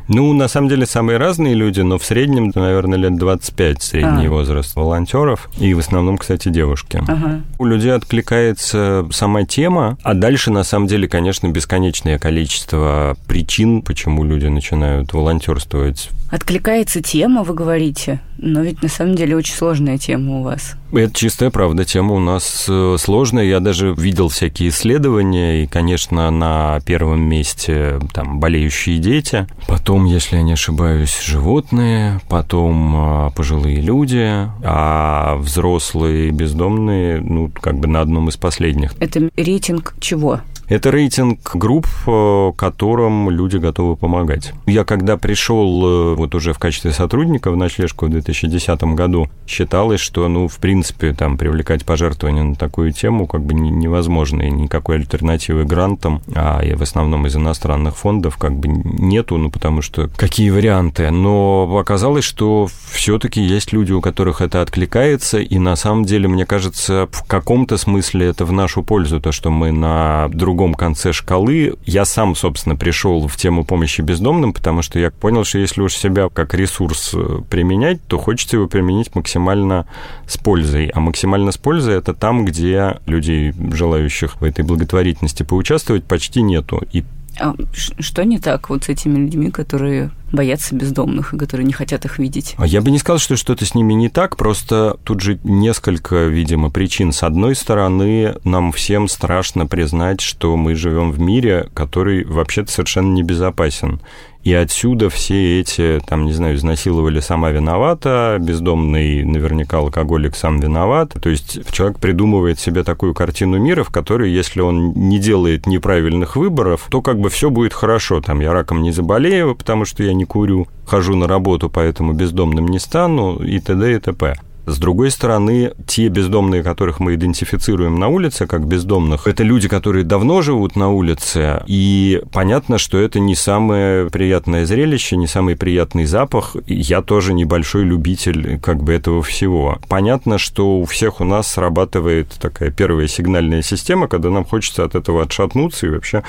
[0.09, 4.31] Ну, на самом деле, самые разные люди, но в среднем, наверное, лет 25 средний а.
[4.31, 5.49] возраст волонтеров.
[5.59, 7.03] И в основном, кстати, девушки.
[7.07, 7.43] Ага.
[7.59, 14.25] У людей откликается сама тема, а дальше, на самом деле, конечно, бесконечное количество причин, почему
[14.25, 16.11] люди начинают волонтерствовать.
[16.33, 20.77] Откликается тема, вы говорите, но ведь на самом деле очень сложная тема у вас.
[20.91, 21.85] Это чистая правда.
[21.85, 23.45] Тема у нас э, сложная.
[23.45, 29.47] Я даже видел всякие исследования, и, конечно, на первом месте там болеющие дети.
[29.69, 37.79] Потом, если я не ошибаюсь, животные, потом а, пожилые люди, а взрослые бездомные, ну, как
[37.79, 38.95] бы на одном из последних.
[39.01, 40.41] Это рейтинг чего?
[40.68, 44.53] Это рейтинг групп, э, которым люди готовы помогать.
[44.66, 50.01] Я когда пришел э, вот уже в качестве сотрудника в ночлежку в 2010 году, считалось,
[50.01, 54.96] что, ну, в принципе, там привлекать пожертвования на такую тему как бы невозможно, и никакой
[54.96, 60.09] альтернативы грантам, а и в основном из иностранных фондов как бы нету, ну, потому что
[60.16, 61.11] какие варианты.
[61.11, 66.46] Но оказалось, что все-таки есть люди, у которых это откликается, и на самом деле, мне
[66.46, 71.12] кажется, в каком-то смысле это в нашу пользу, то, что мы на другом другом конце
[71.12, 71.75] шкалы.
[71.87, 75.95] Я сам, собственно, пришел в тему помощи бездомным, потому что я понял, что если уж
[75.95, 79.87] себя как ресурс э, применять, то хочется его применить максимально
[80.27, 80.88] с пользой.
[80.88, 86.83] А максимально с пользой это там, где людей, желающих в этой благотворительности поучаствовать, почти нету.
[86.93, 87.03] И
[87.38, 92.05] а что не так вот с этими людьми, которые боятся бездомных и которые не хотят
[92.05, 92.55] их видеть?
[92.59, 96.27] А я бы не сказал, что что-то с ними не так, просто тут же несколько,
[96.27, 97.12] видимо, причин.
[97.12, 103.12] С одной стороны, нам всем страшно признать, что мы живем в мире, который вообще-то совершенно
[103.12, 104.01] небезопасен.
[104.45, 111.15] И отсюда все эти, там, не знаю, изнасиловали сама виновата, бездомный наверняка алкоголик сам виноват.
[111.21, 116.35] То есть человек придумывает себе такую картину мира, в которой, если он не делает неправильных
[116.35, 118.21] выборов, то как бы все будет хорошо.
[118.21, 122.67] Там я раком не заболею, потому что я не курю, хожу на работу, поэтому бездомным
[122.67, 123.95] не стану и т.д.
[123.95, 124.35] и т.п.
[124.66, 130.05] С другой стороны, те бездомные, которых мы идентифицируем на улице как бездомных, это люди, которые
[130.05, 136.05] давно живут на улице, и понятно, что это не самое приятное зрелище, не самый приятный
[136.05, 136.57] запах.
[136.66, 139.79] Я тоже небольшой любитель как бы этого всего.
[139.88, 144.94] Понятно, что у всех у нас срабатывает такая первая сигнальная система, когда нам хочется от
[144.94, 146.22] этого отшатнуться и вообще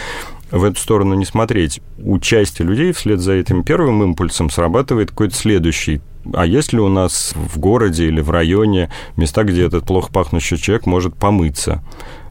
[0.49, 1.81] в эту сторону не смотреть.
[1.97, 6.01] У части людей вслед за этим первым импульсом срабатывает какой-то следующий
[6.33, 10.57] а есть ли у нас в городе или в районе места, где этот плохо пахнущий
[10.57, 11.83] человек может помыться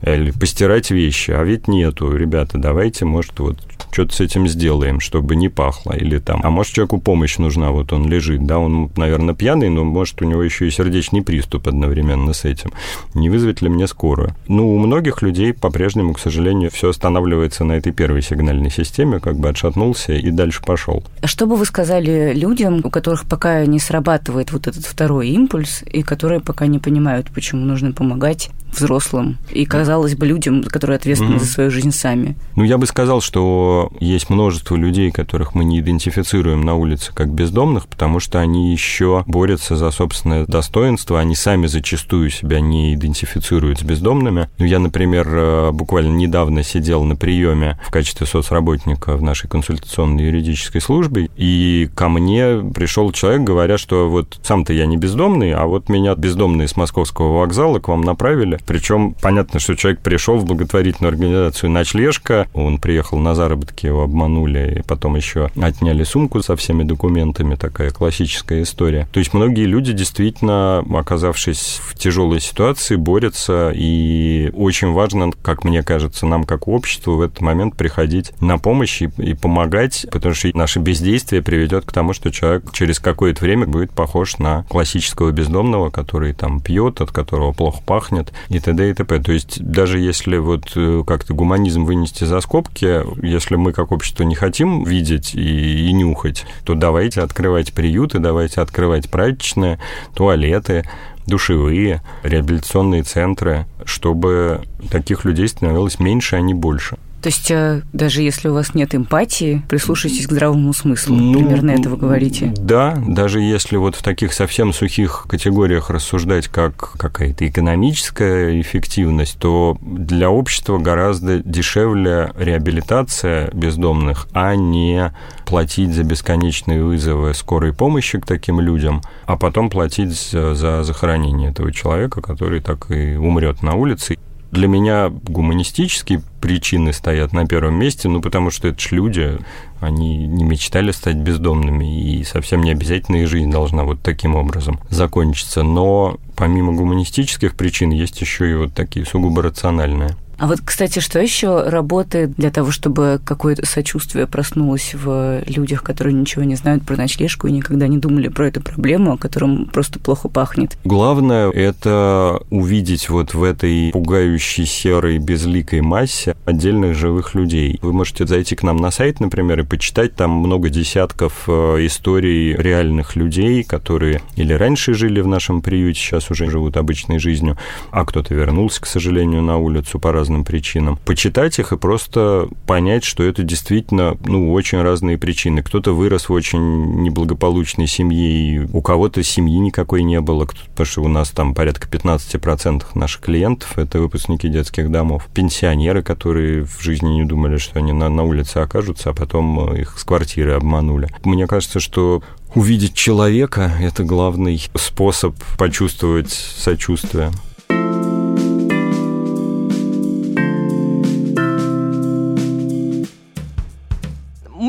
[0.03, 1.31] или постирать вещи?
[1.31, 2.15] А ведь нету.
[2.15, 3.59] Ребята, давайте, может, вот
[3.93, 5.93] что-то с этим сделаем, чтобы не пахло.
[5.93, 9.85] Или там, а может, человеку помощь нужна, вот он лежит, да, он, наверное, пьяный, но
[9.85, 12.73] может у него еще и сердечный приступ одновременно с этим.
[13.15, 14.35] Не вызвать ли мне скорую?
[14.49, 19.37] Ну, у многих людей по-прежнему, к сожалению, все останавливается на этой первой сигнальной системе, как
[19.37, 21.05] бы отшатнулся и дальше пошел.
[21.25, 26.03] Что бы вы сказали людям, у которых пока не срабатывает вот этот второй импульс, и
[26.03, 31.41] которые пока не понимают, почему нужно помогать взрослым и, казалось бы, людям, которые ответственны mm-hmm.
[31.41, 32.37] за свою жизнь сами.
[32.57, 37.31] Ну, я бы сказал, что есть множество людей, которых мы не идентифицируем на улице как
[37.33, 43.81] бездомных, потому что они еще борются за собственное достоинство, они сами зачастую себя не идентифицируют
[43.81, 44.49] с бездомными.
[44.59, 50.25] Ну, я, например, э, буквально недавно сидел на приеме в качестве соцработника в нашей консультационной
[50.25, 55.67] юридической службе, и ко мне пришел человек, говоря, что вот сам-то я не бездомный, а
[55.67, 58.59] вот меня бездомные с московского вокзала к вам направили.
[58.67, 64.79] Причем понятно, что человек пришел в благотворительную организацию «Ночлежка», он приехал на заработки, его обманули,
[64.79, 69.09] и потом еще отняли сумку со всеми документами, такая классическая история.
[69.13, 75.83] То есть многие люди действительно, оказавшись в тяжелой ситуации, борются, и очень важно, как мне
[75.83, 80.51] кажется, нам как обществу в этот момент приходить на помощь и, и помогать, потому что
[80.55, 85.91] наше бездействие приведет к тому, что человек через какое-то время будет похож на классического бездомного,
[85.91, 88.91] который там пьет, от которого плохо пахнет и т.д.
[88.91, 89.21] и т.п.
[89.21, 94.25] То есть даже если вот э, как-то гуманизм вынести за скобки, если мы как общество
[94.25, 99.79] не хотим видеть и, и нюхать, то давайте открывать приюты, давайте открывать прачечные,
[100.15, 100.89] туалеты,
[101.27, 106.99] душевые, реабилитационные центры, чтобы таких людей становилось меньше, а не больше.
[107.23, 111.15] То есть э, даже если у вас нет эмпатии, прислушайтесь к здравому смыслу.
[111.15, 112.53] Ну, Примерно это вы говорите.
[112.57, 119.79] Да, даже если вот в таких совсем сухих категориях рассуждать как какая-то экономическая эффективность, то
[119.81, 125.13] для общества гораздо дешевле реабилитация бездомных, а не
[125.47, 131.73] платить за бесконечные вызовы скорой помощи к таким людям, а потом платить за захоронение этого
[131.73, 134.19] человека, который так и умрет на улице.
[134.53, 139.39] Для меня гуманистические причины стоят на первом месте, ну, потому что это ж люди,
[139.81, 144.79] они не мечтали стать бездомными, и совсем не обязательно их жизнь должна вот таким образом
[144.91, 145.63] закончиться.
[145.63, 150.17] Но помимо гуманистических причин есть еще и вот такие сугубо рациональные.
[150.43, 156.15] А вот, кстати, что еще работает для того, чтобы какое-то сочувствие проснулось в людях, которые
[156.15, 160.01] ничего не знают про ночлежку и никогда не думали про эту проблему, о котором просто
[160.01, 160.77] плохо пахнет?
[160.83, 167.79] Главное– это увидеть вот в этой пугающей серой безликой массе отдельных живых людей.
[167.81, 172.57] Вы можете зайти к нам на сайт, например, и почитать там много десятков э, историй
[172.57, 177.57] реальных людей, которые или раньше жили в нашем приюте, сейчас уже живут обычной жизнью,
[177.93, 180.99] а кто-то вернулся, к сожалению, на улицу по разным разным причинам.
[181.05, 185.63] Почитать их и просто понять, что это действительно, ну, очень разные причины.
[185.63, 191.03] Кто-то вырос в очень неблагополучной семье, и у кого-то семьи никакой не было, потому что
[191.03, 195.29] у нас там порядка 15% наших клиентов– это выпускники детских домов.
[195.35, 199.99] Пенсионеры, которые в жизни не думали, что они на, на улице окажутся, а потом их
[199.99, 201.09] с квартиры обманули.
[201.25, 202.23] Мне кажется, что
[202.55, 207.31] увидеть человека– это главный способ почувствовать сочувствие.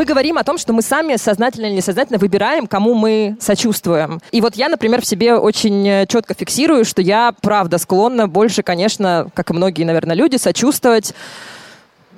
[0.03, 4.19] Мы говорим о том, что мы сами сознательно или несознательно выбираем, кому мы сочувствуем.
[4.33, 8.63] И вот я, например, в себе очень э, четко фиксирую, что я, правда, склонна больше,
[8.63, 11.13] конечно, как и многие, наверное, люди, сочувствовать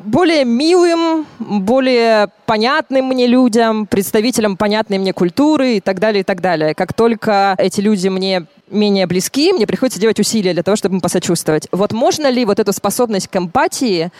[0.04, 6.42] более милым, более понятным мне людям, представителям понятной мне культуры и так далее, и так
[6.42, 6.74] далее.
[6.74, 11.02] Как только эти люди мне менее близки, мне приходится делать усилия для того, чтобы им
[11.02, 11.68] посочувствовать.
[11.72, 14.12] Вот можно ли вот эту способность к эмпатии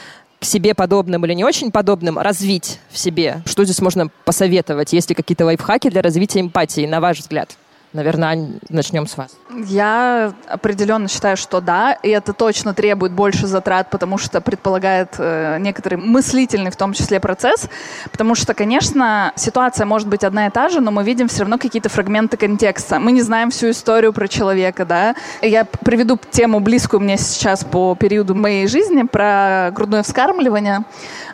[0.46, 3.42] себе подобным или не очень подобным развить в себе?
[3.46, 4.94] Что здесь можно посоветовать?
[4.94, 7.58] Есть ли какие-то лайфхаки для развития эмпатии, на ваш взгляд?
[7.96, 9.38] Наверное, начнем с вас.
[9.56, 15.60] Я определенно считаю, что да, и это точно требует больше затрат, потому что предполагает э,
[15.62, 17.70] некоторый мыслительный в том числе процесс,
[18.12, 21.58] потому что, конечно, ситуация может быть одна и та же, но мы видим все равно
[21.58, 23.00] какие-то фрагменты контекста.
[23.00, 25.16] Мы не знаем всю историю про человека, да.
[25.42, 30.84] Я приведу тему близкую мне сейчас по периоду моей жизни про грудное вскармливание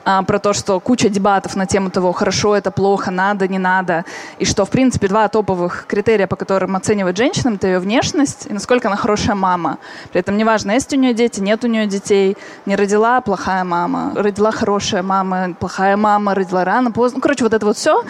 [0.04, 4.06] а, про то, что куча дебатов на тему того, хорошо это, плохо, надо, не надо,
[4.38, 8.54] и что, в принципе, два топовых критерия, по которым оценивать женщинам, это ее внешность и
[8.54, 9.78] насколько она хорошая мама.
[10.12, 14.14] При этом неважно, есть у нее дети, нет у нее детей, не родила плохая мама,
[14.16, 17.18] родила хорошая мама, плохая мама, родила рано, поздно.
[17.18, 18.04] Ну, короче, вот это вот все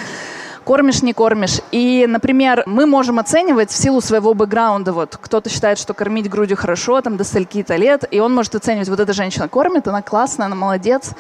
[0.63, 1.59] кормишь, не кормишь.
[1.71, 4.93] И, например, мы можем оценивать в силу своего бэкграунда.
[4.93, 8.89] Вот кто-то считает, что кормить грудью хорошо, там, до стольки-то лет, и он может оценивать,
[8.89, 11.11] вот эта женщина кормит, она классная, она молодец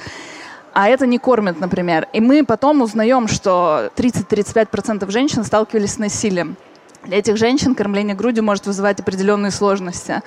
[0.73, 2.07] а это не кормят, например.
[2.13, 6.55] И мы потом узнаем, что 30-35% женщин сталкивались с насилием.
[7.03, 10.21] Для этих женщин кормление грудью может вызывать определенные сложности.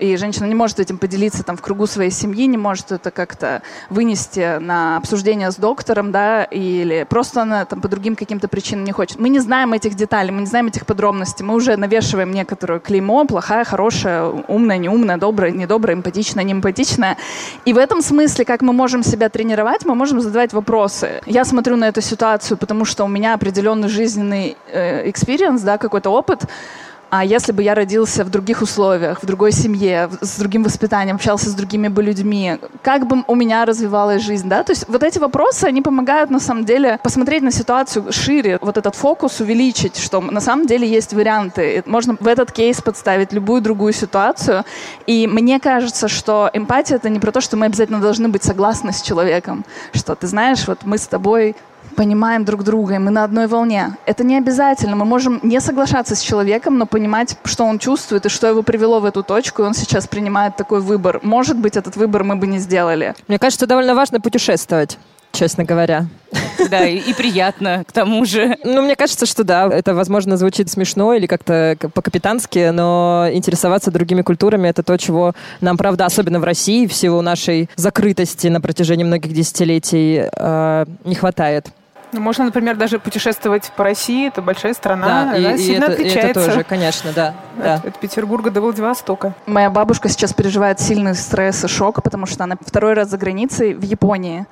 [0.00, 3.62] И женщина не может этим поделиться там, в кругу своей семьи, не может это как-то
[3.90, 8.90] вынести на обсуждение с доктором, да, или просто она там, по другим каким-то причинам не
[8.90, 9.20] хочет.
[9.20, 11.44] Мы не знаем этих деталей, мы не знаем этих подробностей.
[11.44, 17.18] Мы уже навешиваем некоторую клеймо, плохая, хорошая, умная, неумная, добрая, недобрая, эмпатичная, неэмпатичная.
[17.64, 21.20] И в этом смысле, как мы можем себя тренировать, мы можем задавать вопросы.
[21.24, 26.15] Я смотрю на эту ситуацию, потому что у меня определенный жизненный experience, э, да, какой-то
[26.16, 26.46] опыт,
[27.08, 31.48] а если бы я родился в других условиях, в другой семье, с другим воспитанием, общался
[31.48, 34.64] с другими бы людьми, как бы у меня развивалась жизнь, да?
[34.64, 38.76] То есть вот эти вопросы, они помогают на самом деле посмотреть на ситуацию шире, вот
[38.76, 41.84] этот фокус увеличить, что на самом деле есть варианты.
[41.86, 44.64] Можно в этот кейс подставить любую другую ситуацию.
[45.06, 48.92] И мне кажется, что эмпатия— это не про то, что мы обязательно должны быть согласны
[48.92, 51.54] с человеком, что ты знаешь, вот мы с тобой
[51.94, 53.96] понимаем друг друга, и мы на одной волне.
[54.06, 54.96] Это не обязательно.
[54.96, 59.00] Мы можем не соглашаться с человеком, но понимать, что он чувствует и что его привело
[59.00, 61.20] в эту точку, и он сейчас принимает такой выбор.
[61.22, 63.14] Может быть, этот выбор мы бы не сделали.
[63.28, 64.98] Мне кажется, довольно важно путешествовать
[65.36, 66.06] честно говоря.
[66.70, 68.56] Да, и, и приятно, к тому же.
[68.64, 74.22] Ну, мне кажется, что да, это, возможно, звучит смешно или как-то по-капитански, но интересоваться другими
[74.22, 79.04] культурами— это то, чего нам, правда, особенно в России, в силу нашей закрытости на протяжении
[79.04, 81.68] многих десятилетий э, не хватает.
[82.12, 84.28] Ну, можно, например, даже путешествовать по России.
[84.28, 86.26] Это большая страна, да, она и, сильно и это, отличается.
[86.26, 87.34] И это тоже, конечно, да.
[87.58, 87.74] От, да.
[87.88, 89.34] от Петербурга до Владивостока.
[89.46, 93.74] Моя бабушка сейчас переживает сильный стресс и шок, потому что она второй раз за границей
[93.74, 94.46] в Японии.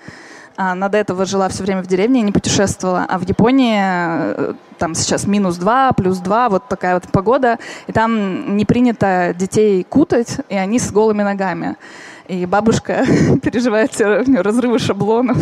[0.57, 3.07] А, она до этого жила все время в деревне и не путешествовала.
[3.09, 7.59] А в Японии э, там сейчас минус два, плюс два, вот такая вот погода.
[7.87, 11.77] И там не принято детей кутать, и они с голыми ногами.
[12.27, 13.05] И бабушка
[13.43, 15.37] переживает разрывы шаблонов.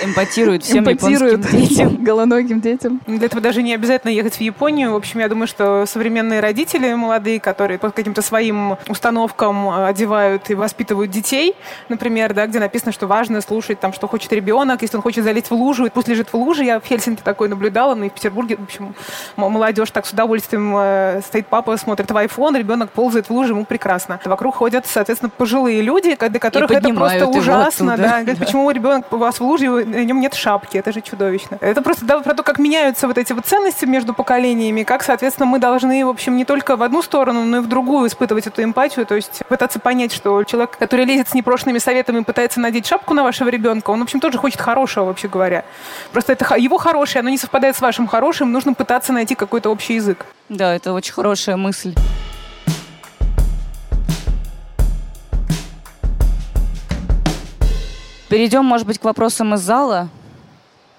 [0.00, 2.04] Эмпатирует всем Эмпатирует японским детям.
[2.04, 3.00] голоногим детям.
[3.08, 4.92] Для этого даже не обязательно ехать в Японию.
[4.92, 10.48] В общем, я думаю, что современные родители молодые, которые по каким-то своим установкам э, одевают
[10.50, 11.56] и воспитывают детей,
[11.88, 15.50] например, да, где написано, что важно слушать, там, что хочет ребенок, если он хочет залезть
[15.50, 16.64] в лужу, пусть лежит в луже.
[16.64, 18.94] Я в Хельсинки такое наблюдала, но и в Петербурге, в общем,
[19.36, 23.64] молодежь так с удовольствием э, стоит папа, смотрит в iPhone, ребенок ползает в луже, ему
[23.64, 24.20] прекрасно.
[24.24, 27.94] Вокруг ходят, соответственно, пожилые люди, для которых это просто ужасно.
[27.94, 28.08] Оттуда.
[28.08, 28.20] Да.
[28.20, 31.58] Говорят, почему ребенок у вас в луже, на нем нет шапки, это же чудовищно.
[31.60, 35.46] Это просто да, про то, как меняются вот эти вот ценности между поколениями, как, соответственно,
[35.46, 38.62] мы должны, в общем, не только в одну сторону, но и в другую испытывать эту
[38.62, 42.86] эмпатию, то есть пытаться понять, что человек, который лезет с непрошенными советами и пытается надеть
[42.86, 45.64] шапку на вашего ребенка, он, в общем, тоже хочет хорошего, вообще говоря.
[46.12, 49.94] Просто это его хорошее, оно не совпадает с вашим хорошим, нужно пытаться найти какой-то общий
[49.94, 50.26] язык.
[50.48, 51.94] Да, это очень хорошая мысль.
[58.28, 60.08] Перейдем, может быть, к вопросам из зала.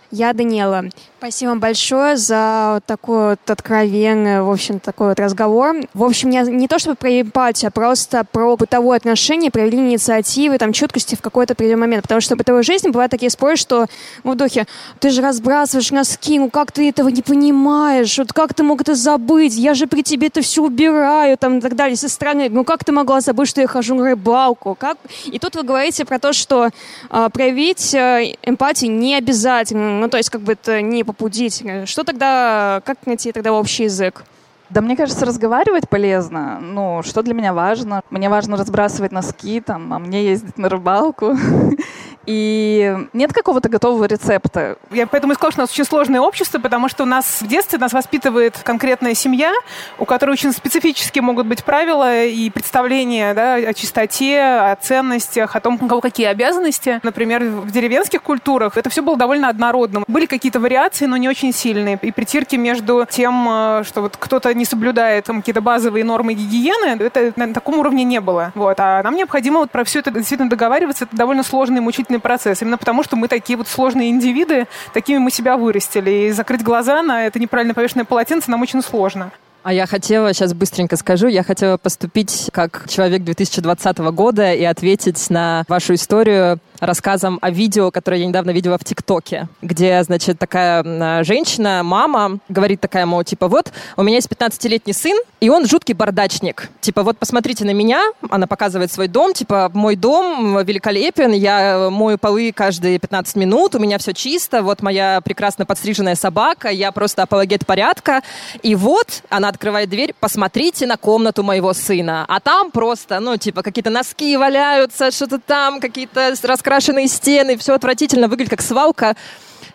[0.09, 0.85] Я Даниэла.
[1.19, 5.75] Спасибо большое за вот такой вот откровенный, в общем, такой вот разговор.
[5.93, 10.57] В общем, не, не то чтобы про эмпатию, а просто про бытовое отношение, проявление инициативы,
[10.57, 12.03] там, чуткости в какой-то определенный момент.
[12.03, 13.87] Потому что в бытовой жизни бывают такие споры, что
[14.23, 14.65] ну, в духе,
[15.01, 18.95] ты же разбрасываешь носки, ну как ты этого не понимаешь, вот как ты мог это
[18.95, 22.63] забыть, я же при тебе это все убираю, там, и так далее, со стороны, ну
[22.63, 24.97] как ты могла забыть, что я хожу на рыбалку, как?
[25.25, 26.69] И тут вы говорите про то, что
[27.09, 31.63] э, проявить э, эмпатию не обязательно, ну то есть как бы это не попудить.
[31.85, 34.23] Что тогда, как найти тогда общий язык?
[34.69, 36.59] Да мне кажется, разговаривать полезно.
[36.61, 38.03] Ну, что для меня важно?
[38.11, 41.35] Мне важно разбрасывать носки, там, а мне ездить на рыбалку.
[42.25, 44.77] И нет какого-то готового рецепта.
[44.91, 47.47] Я поэтому и сказала, что у нас очень сложное общество, потому что у нас в
[47.47, 49.53] детстве нас воспитывает конкретная семья,
[49.97, 55.59] у которой очень специфически могут быть правила и представления да, о чистоте, о ценностях, о
[55.59, 56.99] том, у кого какие обязанности.
[57.03, 60.03] Например, в деревенских культурах это все было довольно однородным.
[60.07, 61.97] Были какие-то вариации, но не очень сильные.
[62.01, 67.01] И притирки между тем, э, что вот кто-то не соблюдает там, какие-то базовые нормы гигиены,
[67.01, 68.51] это на таком уровне не было.
[68.55, 68.79] Вот.
[68.79, 71.05] А нам необходимо вот про все это действительно договариваться.
[71.05, 72.61] Это довольно сложный, мучительный процесс.
[72.61, 76.09] Именно потому, что мы такие вот сложные индивиды, такими мы себя вырастили.
[76.09, 79.31] И закрыть глаза на это неправильно повешенное полотенце нам очень сложно.
[79.61, 85.29] А я хотела, сейчас быстренько скажу, я хотела поступить как человек 2020 года и ответить
[85.29, 91.23] на вашу историю рассказом о видео, которое я недавно видела в ТикТоке, где, значит, такая
[91.25, 95.93] женщина, мама, говорит такая, мол, типа, вот, у меня есть 15-летний сын, и он жуткий
[95.93, 96.69] бардачник.
[96.79, 102.17] Типа, вот посмотрите на меня, она показывает свой дом, типа, мой дом великолепен, я мою
[102.17, 107.23] полы каждые 15 минут, у меня все чисто, вот моя прекрасно подстриженная собака, я просто
[107.23, 108.21] апологет порядка,
[108.63, 113.63] и вот она открывает дверь, посмотрите на комнату моего сына, а там просто, ну, типа,
[113.63, 119.15] какие-то носки валяются, что-то там, какие-то раскрашенные стены, все отвратительно, выглядит как свалка.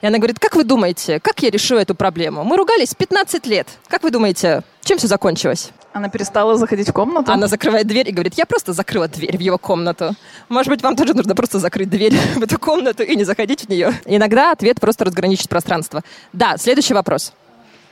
[0.00, 2.44] И она говорит, как вы думаете, как я решу эту проблему?
[2.44, 3.68] Мы ругались 15 лет.
[3.88, 5.70] Как вы думаете, чем все закончилось?
[5.94, 7.32] Она перестала заходить в комнату?
[7.32, 10.14] Она закрывает дверь и говорит, я просто закрыла дверь в его комнату.
[10.48, 13.68] Может быть, вам тоже нужно просто закрыть дверь в эту комнату и не заходить в
[13.68, 13.94] нее.
[14.04, 16.02] Иногда ответ просто разграничить пространство.
[16.32, 17.32] Да, следующий вопрос.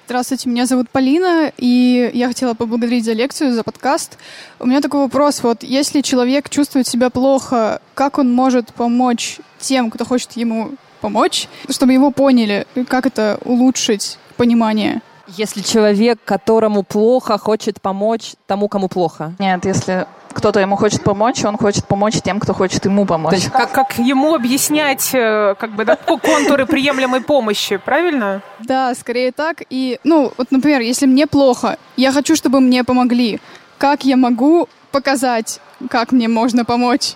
[0.06, 4.18] Здравствуйте, меня зовут Полина, и я хотела поблагодарить за лекцию, за подкаст.
[4.58, 5.42] У меня такой вопрос.
[5.44, 11.48] Вот если человек чувствует себя плохо, как он может помочь тем, кто хочет ему помочь,
[11.70, 15.02] чтобы его поняли, как это улучшить понимание?
[15.28, 19.34] Если человек, которому плохо, хочет помочь тому, кому плохо.
[19.38, 23.30] Нет, если кто-то ему хочет помочь, он хочет помочь тем, кто хочет ему помочь.
[23.30, 28.42] То есть как, как ему объяснять э, как бы, да, контуры приемлемой помощи, правильно?
[28.60, 29.62] Да, скорее так.
[29.70, 33.40] И, ну, вот, например, если мне плохо, я хочу, чтобы мне помогли.
[33.78, 35.60] Как я могу показать,
[35.90, 37.14] как мне можно помочь?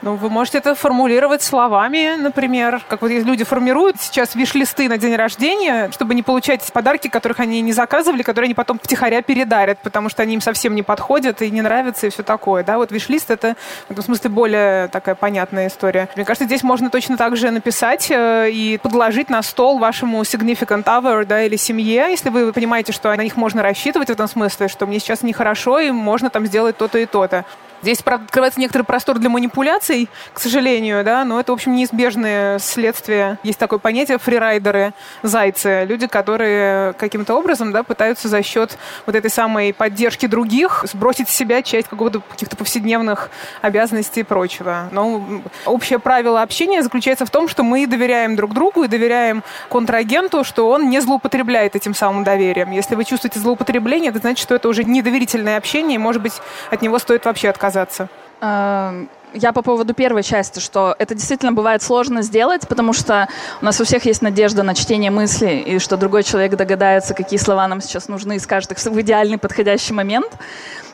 [0.00, 5.16] Ну, вы можете это формулировать словами, например, как вот люди формируют сейчас виш-листы на день
[5.16, 10.08] рождения, чтобы не получать подарки, которых они не заказывали, которые они потом втихаря передарят, потому
[10.08, 13.32] что они им совсем не подходят и не нравятся и все такое, да, вот виш-лист
[13.32, 13.56] это
[13.88, 16.08] в этом смысле более такая понятная история.
[16.14, 20.84] Мне кажется, здесь можно точно так же написать э, и подложить на стол вашему significant
[20.84, 24.68] other, да, или семье, если вы понимаете, что на них можно рассчитывать в этом смысле,
[24.68, 27.44] что мне сейчас нехорошо, и можно там сделать то-то и то-то.
[27.82, 33.38] Здесь открывается некоторый простор для манипуляций, к сожалению, да, но это, в общем, неизбежное следствие.
[33.44, 38.76] Есть такое понятие фрирайдеры, зайцы, люди, которые каким-то образом, да, пытаются за счет
[39.06, 43.30] вот этой самой поддержки других сбросить с себя часть какого-то каких-то повседневных
[43.62, 44.88] обязанностей и прочего.
[44.90, 45.22] Но
[45.64, 50.68] общее правило общения заключается в том, что мы доверяем друг другу и доверяем контрагенту, что
[50.68, 52.72] он не злоупотребляет этим самым доверием.
[52.72, 56.34] Если вы чувствуете злоупотребление, это значит, что это уже недоверительное общение, и, может быть,
[56.70, 58.08] от него стоит вообще отказаться отказаться?
[58.40, 63.28] Эм, я по поводу первой части, что это действительно бывает сложно сделать, потому что
[63.60, 67.38] у нас у всех есть надежда на чтение мысли, и что другой человек догадается, какие
[67.38, 70.32] слова нам сейчас нужны, и скажет их в идеальный подходящий момент.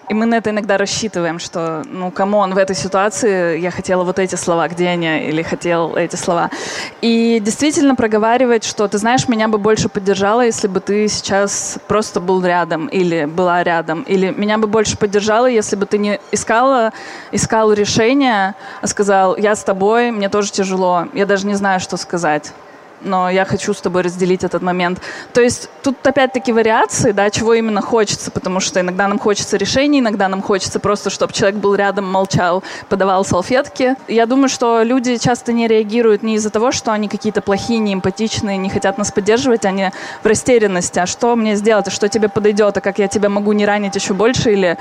[0.08, 4.04] И мы на это иногда рассчитываем, что, ну, кому он в этой ситуации я хотела
[4.04, 6.50] вот эти слова, где они, или хотел эти слова.
[7.00, 12.20] И действительно проговаривать, что, ты знаешь, меня бы больше поддержала, если бы ты сейчас просто
[12.20, 16.92] был рядом, или была рядом, или меня бы больше поддержала, если бы ты не искала,
[17.32, 21.96] искал решение, а сказал, я с тобой, мне тоже тяжело, я даже не знаю, что
[21.96, 22.52] сказать
[23.04, 25.00] но я хочу с тобой разделить этот момент.
[25.32, 30.00] То есть тут опять-таки вариации, да, чего именно хочется, потому что иногда нам хочется решений,
[30.00, 33.96] иногда нам хочется просто, чтобы человек был рядом, молчал, подавал салфетки.
[34.08, 38.56] Я думаю, что люди часто не реагируют не из-за того, что они какие-то плохие, неэмпатичные,
[38.56, 39.90] не хотят нас поддерживать, они
[40.22, 40.98] в растерянности.
[40.98, 43.94] А что мне сделать, а что тебе подойдет, а как я тебя могу не ранить
[43.94, 44.78] еще больше, или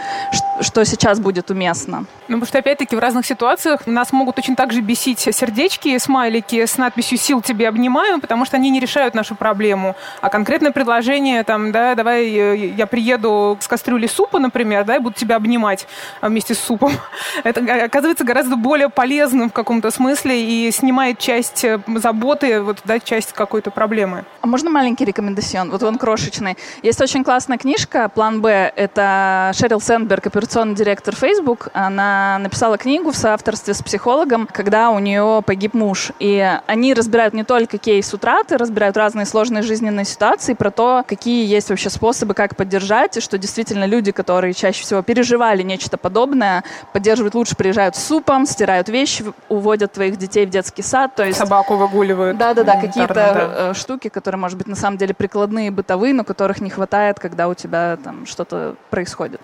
[0.62, 2.06] что сейчас будет уместно?
[2.28, 6.66] Ну, потому что, опять-таки, в разных ситуациях нас могут очень так же бесить сердечки, смайлики
[6.66, 9.96] с надписью «Сил тебе обнимаю», потому что они не решают нашу проблему.
[10.22, 15.00] А конкретное предложение, там, да, давай э, я приеду с кастрюлей супа, например, да, и
[15.00, 15.88] буду тебя обнимать
[16.22, 16.94] вместе с супом.
[17.44, 23.00] Это оказывается гораздо более полезным в каком-то смысле и снимает часть э, заботы, вот, да,
[23.00, 24.26] часть какой-то проблемы.
[24.42, 25.72] А можно маленький рекомендацион?
[25.72, 26.58] Вот он крошечный.
[26.82, 28.72] Есть очень классная книжка «План Б».
[28.76, 31.70] Это Шерил Сенберг, операционный директор Facebook.
[31.72, 36.12] Она написала книгу в соавторстве с психологом, когда у нее погиб муж.
[36.20, 40.70] И они разбирают не только кейс с утра ты разбирают разные сложные жизненные ситуации, про
[40.70, 45.64] то, какие есть вообще способы, как поддержать, и что действительно люди, которые чаще всего переживали
[45.64, 51.16] нечто подобное, поддерживают лучше, приезжают с супом, стирают вещи, уводят твоих детей в детский сад.
[51.16, 51.40] То есть...
[51.40, 52.38] Собаку выгуливают.
[52.38, 53.50] Да-да-да, какие-то да.
[53.70, 57.48] Э, штуки, которые, может быть, на самом деле прикладные, бытовые, но которых не хватает, когда
[57.48, 59.40] у тебя там что-то происходит.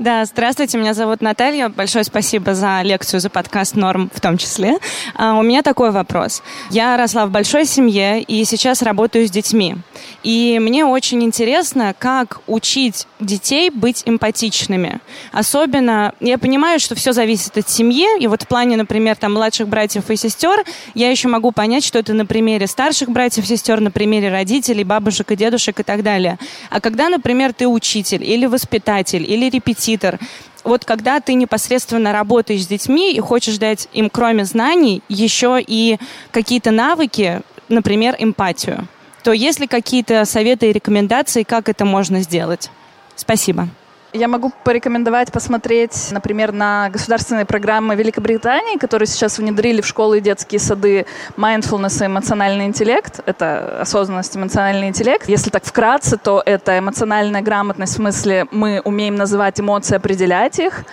[0.00, 1.68] Да, здравствуйте, меня зовут Наталья.
[1.68, 4.78] Большое спасибо за лекцию, за подкаст «Норм» в том числе.
[5.14, 6.42] А, у меня такой вопрос.
[6.70, 9.76] Я росла в большой семье и сейчас работаю с детьми.
[10.22, 15.00] И мне очень интересно, как учить детей быть эмпатичными.
[15.32, 19.68] Особенно, я понимаю, что все зависит от семьи, и вот в плане, например, там, младших
[19.68, 23.80] братьев и сестер, я еще могу понять, что это на примере старших братьев и сестер,
[23.80, 26.38] на примере родителей, бабушек и дедушек и так далее.
[26.70, 30.18] А когда, например, ты учитель или воспитатель или репетитор, репетитор.
[30.64, 35.98] Вот когда ты непосредственно работаешь с детьми и хочешь дать им, кроме знаний, еще и
[36.30, 38.86] какие-то навыки, например, эмпатию,
[39.22, 42.70] то есть ли какие-то советы и рекомендации, как это можно сделать?
[43.16, 43.68] Спасибо.
[44.12, 50.20] Я могу порекомендовать посмотреть, например, на государственные программы Великобритании, которые сейчас внедрили в школы и
[50.20, 51.06] детские сады
[51.36, 53.20] mindfulness и эмоциональный интеллект.
[53.26, 55.28] Это осознанность, эмоциональный интеллект.
[55.28, 60.84] Если так вкратце, то это эмоциональная грамотность в смысле мы умеем называть эмоции, определять их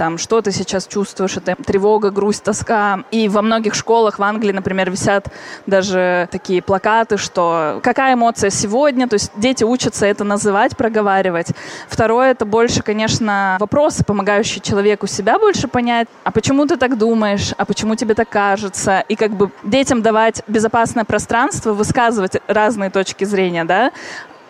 [0.00, 3.04] там, что ты сейчас чувствуешь, это тревога, грусть, тоска.
[3.10, 5.26] И во многих школах в Англии, например, висят
[5.66, 11.48] даже такие плакаты, что какая эмоция сегодня, то есть дети учатся это называть, проговаривать.
[11.86, 17.52] Второе, это больше, конечно, вопросы, помогающие человеку себя больше понять, а почему ты так думаешь,
[17.58, 23.24] а почему тебе так кажется, и как бы детям давать безопасное пространство, высказывать разные точки
[23.24, 23.92] зрения, да,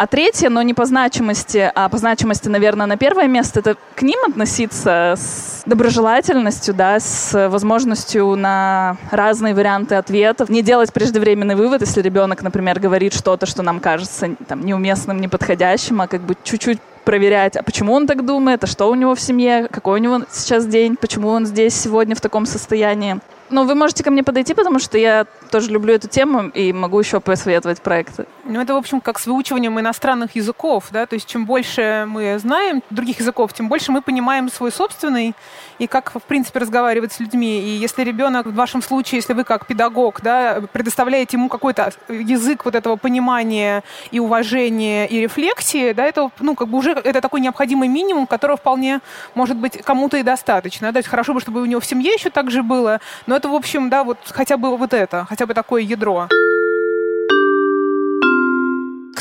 [0.01, 4.01] а третье, но не по значимости, а по значимости, наверное, на первое место, это к
[4.01, 10.49] ним относиться с доброжелательностью, да, с возможностью на разные варианты ответов.
[10.49, 16.01] Не делать преждевременный вывод, если ребенок, например, говорит что-то, что нам кажется там, неуместным, неподходящим,
[16.01, 19.21] а как бы чуть-чуть проверять, а почему он так думает, а что у него в
[19.21, 23.21] семье, какой у него сейчас день, почему он здесь сегодня в таком состоянии.
[23.51, 27.01] Ну, вы можете ко мне подойти, потому что я тоже люблю эту тему и могу
[27.01, 28.27] еще посоветовать проекты.
[28.45, 32.39] Ну, это, в общем, как с выучиванием иностранных языков, да, то есть чем больше мы
[32.39, 35.35] знаем других языков, тем больше мы понимаем свой собственный
[35.81, 37.59] и как, в принципе, разговаривать с людьми.
[37.59, 42.67] И если ребенок, в вашем случае, если вы как педагог, да, предоставляете ему какой-то язык
[42.67, 47.41] вот этого понимания и уважения и рефлексии, да, это, ну, как бы уже это такой
[47.41, 49.01] необходимый минимум, которого вполне,
[49.35, 50.89] может быть, кому-то и достаточно.
[50.89, 50.93] Да?
[50.93, 53.49] То есть хорошо бы, чтобы у него в семье еще так же было, но это,
[53.49, 56.29] в общем, да, вот хотя бы вот это, хотя бы такое ядро.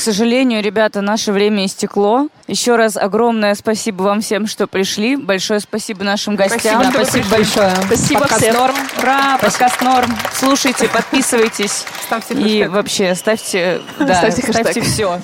[0.00, 2.28] К сожалению, ребята, наше время истекло.
[2.46, 5.16] Еще раз огромное спасибо вам всем, что пришли.
[5.16, 6.82] Большое спасибо нашим гостям.
[6.90, 7.76] Спасибо, спасибо большое.
[7.84, 8.54] Спасибо подкаст всем.
[8.54, 8.74] Норм.
[8.96, 10.10] Ура, подкаст Норм.
[10.32, 11.84] Слушайте, подписывайтесь.
[12.06, 12.70] Ставьте И хэштег.
[12.70, 15.20] вообще ставьте, да, Ставьте ставьте все.